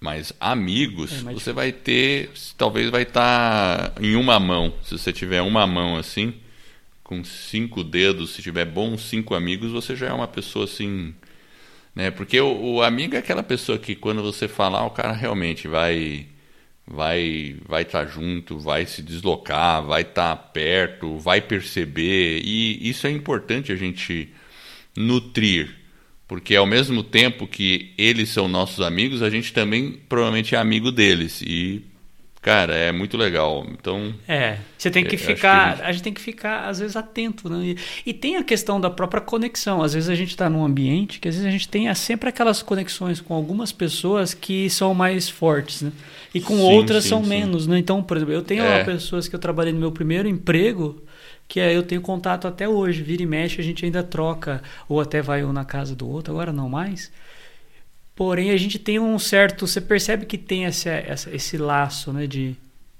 Mas 0.00 0.32
amigos, 0.40 1.12
É, 1.12 1.22
mas- 1.22 1.42
você 1.42 1.52
vai 1.52 1.72
ter. 1.72 2.30
Talvez 2.56 2.90
vai 2.90 3.02
estar 3.02 3.92
em 4.00 4.14
uma 4.14 4.38
mão. 4.38 4.72
Se 4.84 4.96
você 4.96 5.12
tiver 5.12 5.42
uma 5.42 5.66
mão 5.66 5.96
assim, 5.96 6.34
com 7.02 7.24
cinco 7.24 7.82
dedos, 7.82 8.30
se 8.30 8.42
tiver 8.42 8.64
bons 8.64 9.02
cinco 9.08 9.34
amigos, 9.34 9.72
você 9.72 9.96
já 9.96 10.06
é 10.08 10.12
uma 10.12 10.28
pessoa 10.28 10.66
assim. 10.66 11.14
Né? 11.98 12.12
Porque 12.12 12.40
o, 12.40 12.76
o 12.76 12.82
amigo 12.82 13.16
é 13.16 13.18
aquela 13.18 13.42
pessoa 13.42 13.76
que 13.76 13.96
quando 13.96 14.22
você 14.22 14.46
falar, 14.46 14.86
o 14.86 14.90
cara 14.90 15.12
realmente 15.12 15.66
vai 15.66 16.28
vai 16.86 17.56
vai 17.66 17.82
estar 17.82 18.06
junto, 18.06 18.56
vai 18.56 18.86
se 18.86 19.02
deslocar, 19.02 19.84
vai 19.84 20.02
estar 20.02 20.36
perto, 20.36 21.18
vai 21.18 21.40
perceber 21.40 22.40
e 22.44 22.88
isso 22.88 23.04
é 23.08 23.10
importante 23.10 23.72
a 23.72 23.76
gente 23.76 24.32
nutrir, 24.96 25.74
porque 26.28 26.54
ao 26.54 26.66
mesmo 26.66 27.02
tempo 27.02 27.48
que 27.48 27.92
eles 27.98 28.28
são 28.30 28.46
nossos 28.46 28.80
amigos, 28.80 29.20
a 29.20 29.28
gente 29.28 29.52
também 29.52 30.00
provavelmente 30.08 30.54
é 30.54 30.58
amigo 30.58 30.92
deles 30.92 31.42
e 31.42 31.84
Cara, 32.48 32.74
é 32.74 32.90
muito 32.90 33.14
legal. 33.18 33.66
Então. 33.70 34.14
É, 34.26 34.56
você 34.78 34.90
tem 34.90 35.04
que 35.04 35.16
É, 35.16 35.18
ficar. 35.18 35.36
que 35.36 35.46
a 35.46 35.70
gente- 35.74 35.82
a, 35.88 35.92
gente... 35.92 36.02
tem 36.02 36.14
que 36.14 36.20
ficar, 36.20 36.66
às 36.66 36.78
vezes, 36.78 36.96
atento, 36.96 37.48
né? 37.50 37.62
E, 37.62 37.76
e 38.06 38.14
tem 38.14 38.36
a 38.36 38.42
questão 38.42 38.80
da 38.80 38.88
própria 38.88 39.20
conexão. 39.20 39.82
Às 39.82 39.92
vezes 39.92 40.08
a 40.08 40.14
gente 40.14 40.30
está 40.30 40.48
num 40.48 40.64
ambiente 40.64 41.20
que 41.20 41.28
às 41.28 41.34
vezes 41.34 41.46
a 41.46 41.50
gente 41.50 41.68
tem 41.68 41.94
sempre 41.94 42.30
aquelas 42.30 42.62
conexões 42.62 43.20
com 43.20 43.34
algumas 43.34 43.70
pessoas 43.70 44.32
que 44.32 44.70
são 44.70 44.94
mais 44.94 45.28
fortes, 45.28 45.82
né? 45.82 45.92
E 46.34 46.40
com 46.40 46.56
Sim, 46.56 46.62
outras 46.72 47.02
sim, 47.04 47.10
são 47.10 47.22
sim. 47.22 47.28
menos, 47.28 47.66
né? 47.66 47.78
Então, 47.78 48.02
por 48.02 48.16
exemplo, 48.16 48.32
eu 48.32 48.42
tenho 48.42 48.62
É. 48.64 48.82
pessoas 48.82 49.28
que 49.28 49.34
eu 49.34 49.38
trabalhei 49.38 49.72
no 49.74 49.78
meu 49.80 49.92
primeiro 49.92 50.26
emprego. 50.26 51.02
Que 51.46 51.60
é, 51.60 51.74
eu 51.74 51.82
tenho 51.82 52.02
contato 52.02 52.46
até 52.46 52.68
hoje, 52.68 53.02
vira 53.02 53.22
e 53.22 53.26
mexe, 53.26 53.58
a 53.58 53.64
gente 53.64 53.82
ainda 53.82 54.02
troca, 54.02 54.62
ou 54.86 55.00
até 55.00 55.22
vai 55.22 55.42
um 55.44 55.50
na 55.52 55.64
casa 55.64 55.96
do 55.96 56.06
outro, 56.06 56.30
agora 56.34 56.52
não 56.52 56.68
mais. 56.68 57.10
Porém, 58.18 58.50
a 58.50 58.56
gente 58.56 58.80
tem 58.80 58.98
um 58.98 59.16
certo. 59.16 59.64
Você 59.64 59.80
percebe 59.80 60.26
que 60.26 60.36
tem 60.36 60.64
esse, 60.64 60.88
esse 61.32 61.56
laço, 61.56 62.12
né? 62.12 62.26
De 62.26 62.56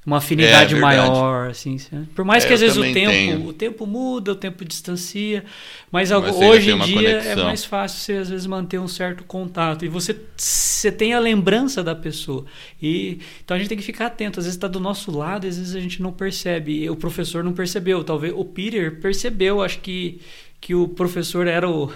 uma 0.06 0.18
afinidade 0.18 0.74
É, 0.76 0.78
verdade. 0.78 0.80
maior, 1.10 1.50
assim. 1.50 1.76
né? 1.90 2.06
Por 2.14 2.24
mais 2.24 2.44
É, 2.44 2.46
que 2.46 2.54
às 2.54 2.60
vezes 2.60 2.76
o 2.76 2.82
tempo, 2.82 3.10
tenho. 3.10 3.46
o 3.48 3.52
tempo 3.52 3.84
muda, 3.84 4.30
o 4.30 4.36
tempo 4.36 4.64
distancia, 4.64 5.44
mas, 5.90 6.12
Mas 6.12 6.36
hoje 6.36 6.70
em 6.70 6.78
dia 6.78 7.08
é 7.10 7.12
conexão. 7.20 7.44
mais 7.46 7.64
fácil 7.64 7.98
você 8.00 8.12
às 8.14 8.30
vezes 8.30 8.46
manter 8.46 8.78
um 8.78 8.86
certo 8.86 9.24
contato 9.24 9.84
e 9.84 9.88
você, 9.88 10.16
você 10.36 10.92
tem 10.92 11.12
a 11.14 11.18
lembrança 11.18 11.82
da 11.82 11.96
pessoa. 11.96 12.46
E 12.80 13.18
então 13.44 13.56
a 13.56 13.58
gente 13.58 13.68
tem 13.68 13.76
que 13.76 13.84
ficar 13.84 14.06
atento. 14.06 14.38
Às 14.38 14.46
vezes 14.46 14.56
está 14.56 14.68
do 14.68 14.78
nosso 14.80 15.10
lado, 15.10 15.46
e 15.46 15.48
às 15.48 15.58
vezes 15.58 15.74
a 15.74 15.80
gente 15.80 16.00
não 16.00 16.12
percebe. 16.12 16.84
E 16.84 16.88
o 16.88 16.94
professor 16.96 17.42
não 17.42 17.52
percebeu. 17.52 18.04
Talvez 18.04 18.32
o 18.34 18.44
Peter 18.44 19.00
percebeu. 19.00 19.60
Acho 19.60 19.80
que 19.80 20.20
que 20.60 20.74
o 20.74 20.88
professor 20.88 21.46
era 21.46 21.68
o 21.70 21.88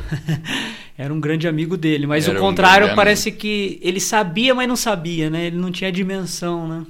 era 1.03 1.12
um 1.12 1.21
grande 1.21 1.49
amigo 1.49 1.77
dele, 1.77 2.07
mas 2.07 2.29
Era 2.29 2.35
o 2.35 2.38
um 2.38 2.41
contrário 2.41 2.87
grande 2.87 2.97
parece 2.97 3.33
que 3.33 3.79
ele 3.83 3.99
sabia, 3.99 4.55
mas 4.55 4.69
não 4.69 4.77
sabia, 4.77 5.29
né? 5.29 5.47
Ele 5.47 5.57
não 5.57 5.73
tinha 5.73 5.91
dimensão, 5.91 6.69
né? 6.69 6.87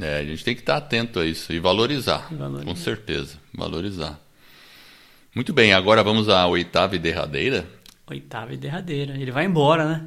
É, 0.00 0.18
a 0.18 0.24
gente 0.24 0.44
tem 0.44 0.54
que 0.54 0.60
estar 0.62 0.76
atento 0.76 1.18
a 1.18 1.26
isso 1.26 1.52
e 1.52 1.58
valorizar, 1.58 2.28
E 2.30 2.34
valorizar. 2.34 2.64
com 2.64 2.76
certeza, 2.76 3.38
valorizar. 3.52 4.20
Muito 5.34 5.52
bem, 5.52 5.72
agora 5.72 6.02
vamos 6.04 6.28
à 6.28 6.46
oitava 6.46 6.94
e 6.94 6.98
derradeira. 6.98 7.66
Oitava 8.06 8.54
e 8.54 8.56
derradeira. 8.56 9.16
Ele 9.16 9.30
vai 9.32 9.46
embora, 9.46 9.84
né? 9.88 10.04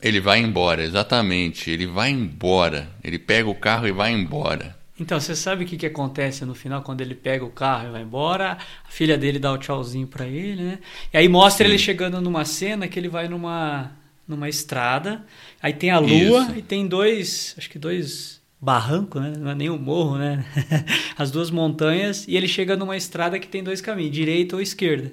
Ele 0.00 0.20
vai 0.20 0.40
embora, 0.40 0.82
exatamente. 0.84 1.70
Ele 1.70 1.86
vai 1.86 2.10
embora. 2.10 2.90
Ele 3.02 3.18
pega 3.18 3.48
o 3.48 3.54
carro 3.54 3.86
e 3.88 3.92
vai 3.92 4.12
embora. 4.12 4.75
Então, 4.98 5.20
você 5.20 5.36
sabe 5.36 5.64
o 5.64 5.66
que, 5.66 5.76
que 5.76 5.86
acontece 5.86 6.44
no 6.44 6.54
final 6.54 6.82
quando 6.82 7.02
ele 7.02 7.14
pega 7.14 7.44
o 7.44 7.50
carro 7.50 7.88
e 7.88 7.92
vai 7.92 8.02
embora? 8.02 8.52
A 8.52 8.90
filha 8.90 9.18
dele 9.18 9.38
dá 9.38 9.52
o 9.52 9.58
tchauzinho 9.58 10.06
pra 10.06 10.26
ele, 10.26 10.62
né? 10.62 10.78
E 11.12 11.18
aí 11.18 11.28
mostra 11.28 11.66
Sim. 11.66 11.72
ele 11.72 11.78
chegando 11.78 12.20
numa 12.20 12.44
cena 12.46 12.88
que 12.88 12.98
ele 12.98 13.08
vai 13.08 13.28
numa, 13.28 13.90
numa 14.26 14.48
estrada, 14.48 15.24
aí 15.62 15.74
tem 15.74 15.90
a 15.90 15.98
lua 15.98 16.42
Isso. 16.44 16.56
e 16.56 16.62
tem 16.62 16.86
dois, 16.86 17.54
acho 17.58 17.68
que 17.68 17.78
dois 17.78 18.40
barrancos, 18.60 19.20
né? 19.20 19.34
Não 19.38 19.50
é 19.50 19.54
nem 19.54 19.68
um 19.68 19.78
morro, 19.78 20.16
né? 20.16 20.44
As 21.16 21.30
duas 21.30 21.50
montanhas 21.50 22.26
e 22.26 22.36
ele 22.36 22.48
chega 22.48 22.76
numa 22.76 22.96
estrada 22.96 23.38
que 23.38 23.46
tem 23.46 23.62
dois 23.62 23.80
caminhos, 23.82 24.12
direita 24.12 24.56
ou 24.56 24.62
esquerda. 24.62 25.12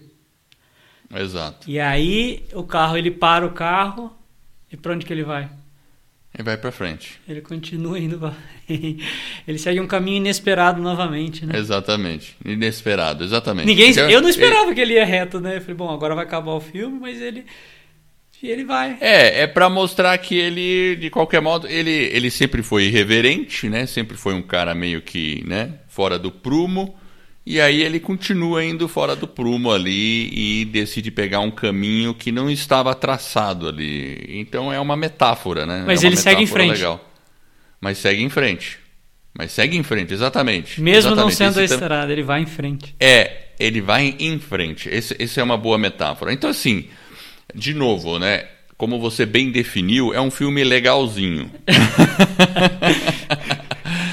Exato. 1.14 1.70
E 1.70 1.80
aí 1.80 2.46
o 2.54 2.64
carro, 2.64 2.98
ele 2.98 3.12
para 3.12 3.46
o 3.46 3.52
carro 3.52 4.12
e 4.72 4.78
pra 4.78 4.94
onde 4.94 5.06
que 5.06 5.14
ele 5.14 5.24
vai? 5.24 5.50
Ele 6.34 6.44
vai 6.44 6.58
pra 6.58 6.72
frente. 6.72 7.20
Ele 7.28 7.42
continua 7.42 8.00
indo 8.00 8.18
pra... 8.18 8.34
Ele 8.68 9.58
segue 9.60 9.80
um 9.80 9.86
caminho 9.86 10.18
inesperado 10.18 10.82
novamente, 10.82 11.46
né? 11.46 11.58
Exatamente. 11.58 12.36
Inesperado, 12.44 13.24
exatamente. 13.24 13.68
Ninguém, 13.68 13.92
Então, 13.92 14.10
eu 14.10 14.20
não 14.20 14.30
ele- 14.30 14.38
esperava 14.38 14.74
que 14.74 14.82
ele 14.82 14.94
ia 14.94 15.06
reto, 15.06 15.40
né? 15.40 15.58
Eu 15.58 15.62
falei, 15.62 15.76
bom, 15.76 15.92
agora 15.92 16.16
vai 16.16 16.24
acabar 16.26 16.54
o 16.54 16.60
filme, 16.60 17.00
mas 17.00 17.22
ele 17.22 17.46
e 18.42 18.50
ele 18.50 18.66
vai. 18.66 18.98
É, 19.00 19.44
é 19.44 19.48
para 19.48 19.70
mostrar 19.70 20.18
que 20.18 20.36
ele, 20.36 20.98
de 20.98 21.10
qualquer 21.10 21.42
modo, 21.42 21.66
ele, 21.66 21.92
ele 21.92 22.30
sempre 22.30 22.62
foi 22.62 22.86
irreverente, 22.86 23.70
né? 23.70 23.86
Sempre 23.86 24.18
foi 24.18 24.34
um 24.34 24.42
cara 24.42 24.76
meio 24.76 25.02
que, 25.02 25.42
né, 25.48 25.76
fora 25.88 26.20
do 26.20 26.30
prumo. 26.30 26.94
E 27.46 27.60
aí 27.60 27.82
ele 27.82 28.00
continua 28.00 28.64
indo 28.64 28.88
fora 28.88 29.16
do 29.18 29.28
prumo 29.28 29.70
ali 29.72 30.30
e 30.62 30.66
decide 30.66 31.12
pegar 31.12 31.42
um 31.42 31.52
caminho 31.52 32.14
que 32.14 32.32
não 32.32 32.50
estava 32.50 32.96
traçado 32.96 33.68
ali. 33.68 34.26
Então 34.30 34.72
é 34.72 34.80
uma 34.80 34.96
metáfora, 34.96 35.66
né? 35.66 35.84
Mas 35.86 36.04
É 36.04 36.08
ele 36.08 36.16
segue 36.16 36.42
em 36.44 36.48
frente. 36.48 36.76
Legal. 36.78 37.10
Mas 37.82 37.98
segue 37.98 38.24
em 38.24 38.30
frente. 38.30 38.80
Mas 39.38 39.52
segue 39.52 39.76
em 39.76 39.84
frente, 39.84 40.14
exatamente. 40.14 40.80
Mesmo 40.80 41.16
não 41.16 41.28
Exatamente. 41.28 41.56
sendo 41.56 41.60
a 41.60 41.64
estrada, 41.66 42.12
ele 42.14 42.24
vai 42.24 42.42
em 42.42 42.46
frente. 42.46 42.96
é, 43.00 43.48
ele 43.60 43.82
vai 43.82 44.16
em 44.20 44.40
frente. 44.40 44.88
Esse, 44.90 45.16
esse 45.20 45.40
é 45.40 45.44
uma 45.44 45.58
boa 45.58 45.78
metáfora. 45.78 46.32
Então, 46.32 46.50
assim, 46.50 46.86
de 47.54 47.74
novo, 47.74 48.20
né? 48.20 48.46
Como 48.78 49.00
você 49.00 49.26
bem 49.26 49.52
definiu, 49.52 50.14
é 50.14 50.22
um 50.22 50.30
filme 50.32 50.64
legalzinho. 50.64 51.50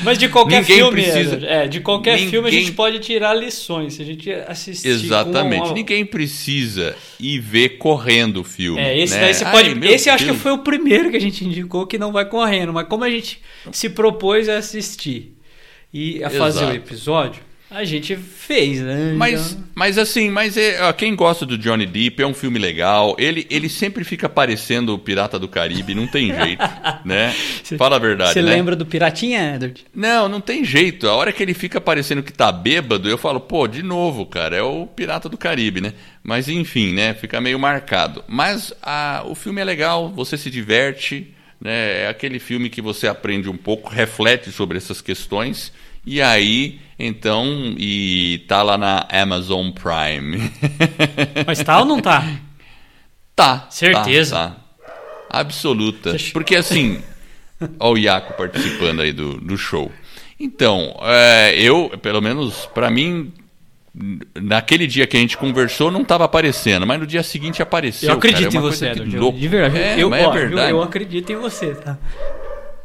Mas 0.03 0.17
de 0.19 0.29
qualquer 0.29 0.63
Ninguém 0.63 0.77
filme, 0.77 1.03
precisa- 1.03 1.47
é, 1.47 1.69
de 1.69 1.81
qualquer 1.81 2.15
Ninguém- 2.15 2.31
filme 2.31 2.49
a 2.49 2.53
gente 2.53 2.73
pode 2.73 2.99
tirar 3.01 3.35
lições. 3.35 3.95
Se 3.95 4.03
a 4.03 4.05
gente 4.05 4.31
assistir 4.31 4.89
Exatamente. 4.89 5.63
uma- 5.65 5.73
Ninguém 5.75 6.05
precisa 6.07 6.97
ir 7.19 7.39
ver 7.39 7.71
correndo 7.79 8.41
o 8.41 8.45
filme. 8.45 8.81
É, 8.81 8.99
esse 8.99 9.15
né? 9.15 9.21
daí 9.21 9.35
você 9.35 9.45
Ai, 9.45 9.53
pode. 9.53 9.87
esse 9.89 10.09
acho 10.11 10.25
que 10.27 10.35
foi 10.35 10.53
o 10.53 10.59
primeiro 10.59 11.11
que 11.11 11.17
a 11.17 11.21
gente 11.21 11.45
indicou 11.45 11.87
que 11.87 11.99
não 11.99 12.13
vai 12.13 12.25
correndo, 12.25 12.73
mas 12.73 12.87
como 12.89 13.05
a 13.05 13.11
gente 13.11 13.41
se 13.73 13.89
propôs 13.91 14.49
a 14.49 14.57
assistir 14.59 15.37
e 15.93 16.23
a 16.25 16.31
fazer 16.31 16.61
o 16.61 16.63
Exato. 16.71 16.77
episódio, 16.77 17.43
a 17.71 17.85
gente 17.85 18.17
fez, 18.17 18.81
né? 18.81 19.15
Mas, 19.17 19.53
Então- 19.53 19.65
mas 19.75 19.97
assim, 19.97 20.29
mas 20.29 20.57
é, 20.57 20.93
quem 20.93 21.15
gosta 21.15 21.47
do 21.47 21.57
Johnny 21.57 21.87
Depp 21.87 22.21
é 22.23 22.27
um 22.27 22.35
filme 22.35 22.59
legal. 22.59 23.15
Ele, 23.19 23.47
ele 23.49 23.69
sempre 23.69 24.03
fica 24.03 24.29
parecendo 24.29 24.93
o 24.95 24.99
Pirata 24.99 25.39
do 25.39 25.47
Caribe, 25.47 25.95
não 25.95 26.07
tem 26.07 26.35
jeito, 26.35 26.63
né? 27.05 27.33
Cê- 27.63 27.77
Fala 27.77 27.97
a 27.97 27.99
verdade, 27.99 28.33
Você 28.33 28.43
né? 28.43 28.51
lembra 28.55 28.75
do 28.75 28.85
Piratinha, 28.85 29.55
Edward? 29.55 29.85
Não, 29.95 30.29
não 30.29 30.41
tem 30.41 30.65
jeito. 30.65 31.07
A 31.09 31.15
hora 31.15 31.33
que 31.33 31.43
ele 31.43 31.55
fica 31.55 31.81
parecendo 31.81 32.23
que 32.23 32.33
tá 32.33 32.51
bêbado, 32.51 33.09
eu 33.09 33.17
falo, 33.17 33.39
pô, 33.41 33.69
de 33.69 33.83
novo, 33.83 34.27
cara, 34.27 34.57
é 34.57 34.63
o 34.63 34.87
Pirata 34.87 35.29
do 35.29 35.39
Caribe, 35.39 35.81
né? 35.81 35.93
Mas 36.25 36.49
enfim, 36.49 36.93
né? 36.93 37.15
Fica 37.15 37.41
meio 37.41 37.59
marcado. 37.59 38.25
Mas 38.27 38.73
a, 38.83 39.23
o 39.27 39.35
filme 39.35 39.61
é 39.61 39.65
legal, 39.65 40.09
você 40.11 40.37
se 40.37 40.51
diverte, 40.51 41.33
né? 41.61 42.03
É 42.03 42.09
aquele 42.09 42.39
filme 42.41 42.69
que 42.69 42.83
você 42.83 43.07
aprende 43.07 43.49
um 43.49 43.57
pouco, 43.57 43.89
reflete 43.91 44.51
sobre 44.51 44.77
essas 44.77 45.01
questões. 45.01 45.73
E 46.05 46.21
aí, 46.21 46.81
então, 46.99 47.75
e 47.79 48.45
tá 48.49 48.63
lá 48.63 48.77
na 48.77 49.07
Amazon 49.11 49.71
Prime. 49.71 50.51
Mas 51.47 51.63
tá 51.63 51.81
ou 51.81 51.85
não 51.85 52.01
tá? 52.01 52.25
tá. 53.35 53.67
Certeza. 53.71 54.37
Tá, 54.37 54.49
tá. 54.49 54.57
Absoluta. 55.31 56.17
Porque 56.33 56.57
assim, 56.57 57.03
ó 57.79 57.93
o 57.93 57.99
Iaco 57.99 58.35
participando 58.35 59.01
aí 59.01 59.13
do, 59.13 59.41
do 59.41 59.57
show. 59.57 59.91
Então, 60.39 60.97
é, 61.03 61.55
eu, 61.57 61.91
pelo 62.03 62.21
menos 62.21 62.67
pra 62.73 62.91
mim, 62.91 63.33
naquele 64.35 64.87
dia 64.87 65.07
que 65.07 65.17
a 65.17 65.21
gente 65.21 65.37
conversou 65.37 65.91
não 65.91 66.03
estava 66.03 66.25
aparecendo, 66.25 66.87
mas 66.87 66.99
no 66.99 67.07
dia 67.07 67.23
seguinte 67.23 67.63
apareceu. 67.63 68.09
Eu 68.09 68.17
acredito 68.17 68.45
cara, 68.45 68.55
é 68.55 68.59
em 68.59 68.61
você, 68.61 68.87
Edward. 68.89 69.39
De 69.39 69.49
verdade. 69.49 69.79
É, 69.79 70.03
eu, 70.03 70.09
mas 70.09 70.23
é 70.23 70.27
ó, 70.27 70.31
verdade. 70.31 70.71
Eu, 70.71 70.77
eu 70.79 70.83
acredito 70.83 71.31
em 71.31 71.37
você, 71.37 71.75
tá? 71.75 71.99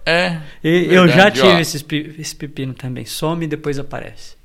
É. 0.06 0.38
E- 0.64 0.88
eu 0.90 1.08
já 1.08 1.32
tive 1.32 1.48
ó. 1.48 1.60
esses 1.60 1.84
esse 2.20 2.36
pepino 2.36 2.74
também. 2.74 3.06
Some 3.06 3.46
e 3.46 3.48
depois 3.48 3.80
aparece. 3.80 4.36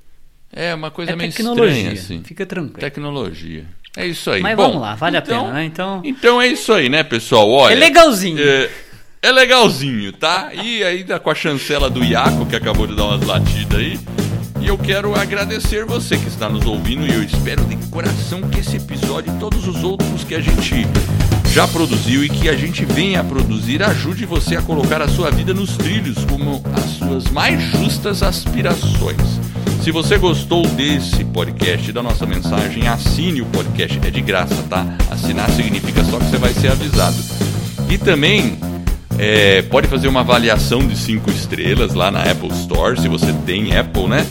É 0.52 0.74
uma 0.74 0.90
coisa 0.90 1.12
é 1.12 1.16
meio 1.16 1.30
tecnologia. 1.30 1.70
estranha, 1.74 1.92
assim. 1.92 2.22
Fica 2.24 2.44
tranquilo. 2.46 2.80
Tecnologia. 2.80 3.64
É 3.96 4.06
isso 4.06 4.30
aí. 4.30 4.40
Mas 4.40 4.56
Bom, 4.56 4.68
vamos 4.68 4.80
lá, 4.82 4.94
vale 4.94 5.16
então- 5.18 5.38
a 5.40 5.42
pena, 5.42 5.52
né? 5.54 5.64
Então. 5.64 6.02
Então 6.04 6.40
é 6.42 6.46
isso 6.48 6.72
aí, 6.72 6.88
né, 6.88 7.02
pessoal? 7.02 7.48
Olha, 7.50 7.72
É 7.74 7.76
legalzinho. 7.76 8.38
É, 8.40 8.70
é 9.22 9.32
legalzinho, 9.32 10.12
tá? 10.12 10.50
E 10.54 10.82
ainda 10.82 11.18
com 11.20 11.30
a 11.30 11.34
chancela 11.34 11.90
do 11.90 12.02
Iaco, 12.02 12.46
que 12.46 12.56
acabou 12.56 12.86
de 12.86 12.96
dar 12.96 13.04
umas 13.06 13.26
latidas 13.26 13.78
aí. 13.78 13.98
E 14.60 14.66
eu 14.68 14.76
quero 14.78 15.14
agradecer 15.14 15.84
você 15.84 16.16
que 16.18 16.28
está 16.28 16.48
nos 16.48 16.66
ouvindo 16.66 17.06
e 17.06 17.14
eu 17.14 17.22
espero 17.22 17.64
de 17.64 17.76
coração 17.88 18.42
que 18.42 18.60
esse 18.60 18.76
episódio 18.76 19.34
e 19.34 19.38
todos 19.38 19.66
os 19.66 19.82
outros 19.82 20.22
que 20.24 20.34
a 20.34 20.40
gente 20.40 20.86
já 21.52 21.66
produziu 21.66 22.24
e 22.24 22.28
que 22.28 22.48
a 22.48 22.56
gente 22.56 22.84
venha 22.84 23.20
a 23.20 23.24
produzir 23.24 23.82
ajude 23.82 24.24
você 24.24 24.56
a 24.56 24.62
colocar 24.62 25.02
a 25.02 25.08
sua 25.08 25.30
vida 25.30 25.52
nos 25.52 25.76
trilhos 25.76 26.24
como 26.24 26.62
as 26.72 26.84
suas 26.90 27.30
mais 27.30 27.60
justas 27.60 28.22
aspirações. 28.22 29.40
Se 29.82 29.90
você 29.90 30.16
gostou 30.16 30.66
desse 30.66 31.24
podcast, 31.24 31.90
da 31.90 32.02
nossa 32.02 32.24
mensagem, 32.24 32.86
assine 32.86 33.40
o 33.40 33.46
podcast. 33.46 33.98
É 34.06 34.10
de 34.10 34.20
graça, 34.20 34.54
tá? 34.68 34.86
Assinar 35.10 35.50
significa 35.50 36.04
só 36.04 36.18
que 36.18 36.26
você 36.26 36.36
vai 36.36 36.52
ser 36.52 36.68
avisado. 36.68 37.16
E 37.88 37.98
também 37.98 38.58
é, 39.18 39.62
pode 39.62 39.88
fazer 39.88 40.06
uma 40.06 40.20
avaliação 40.20 40.86
de 40.86 40.96
cinco 40.96 41.30
estrelas 41.30 41.94
lá 41.94 42.10
na 42.10 42.22
Apple 42.22 42.50
Store, 42.50 43.00
se 43.00 43.08
você 43.08 43.32
tem 43.44 43.76
Apple, 43.76 44.06
né? 44.06 44.26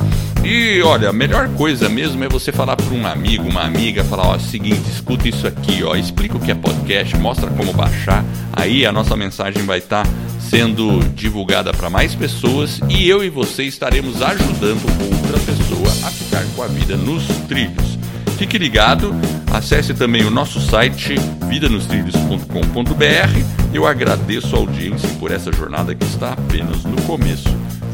E 0.49 0.81
olha, 0.81 1.09
a 1.09 1.13
melhor 1.13 1.47
coisa 1.49 1.87
mesmo 1.87 2.23
é 2.23 2.27
você 2.27 2.51
falar 2.51 2.75
para 2.75 2.91
um 2.91 3.05
amigo, 3.05 3.47
uma 3.47 3.61
amiga, 3.61 4.03
falar, 4.03 4.29
ó, 4.29 4.39
seguinte, 4.39 4.81
escuta 4.89 5.29
isso 5.29 5.45
aqui, 5.45 5.83
ó, 5.83 5.95
explica 5.95 6.37
o 6.37 6.39
que 6.39 6.49
é 6.49 6.55
podcast, 6.55 7.15
mostra 7.17 7.51
como 7.51 7.71
baixar. 7.71 8.25
Aí 8.53 8.83
a 8.83 8.91
nossa 8.91 9.15
mensagem 9.15 9.63
vai 9.63 9.77
estar 9.77 10.07
sendo 10.39 11.01
divulgada 11.13 11.71
para 11.71 11.87
mais 11.87 12.15
pessoas 12.15 12.79
e 12.89 13.07
eu 13.07 13.23
e 13.23 13.29
você 13.29 13.65
estaremos 13.65 14.23
ajudando 14.23 14.81
outra 15.03 15.39
pessoa 15.39 16.07
a 16.07 16.09
ficar 16.09 16.43
com 16.55 16.63
a 16.63 16.67
vida 16.67 16.97
nos 16.97 17.27
trilhos. 17.47 17.99
Fique 18.35 18.57
ligado, 18.57 19.13
Acesse 19.51 19.95
também 19.95 20.23
o 20.25 20.29
nosso 20.29 20.61
site 20.61 21.15
vidanostrilhos.com.br. 21.47 23.73
Eu 23.73 23.87
agradeço 23.87 24.55
a 24.55 24.59
audiência 24.59 25.09
por 25.19 25.31
essa 25.31 25.51
jornada 25.51 25.95
que 25.95 26.05
está 26.05 26.33
apenas 26.33 26.83
no 26.83 27.01
começo. 27.01 27.49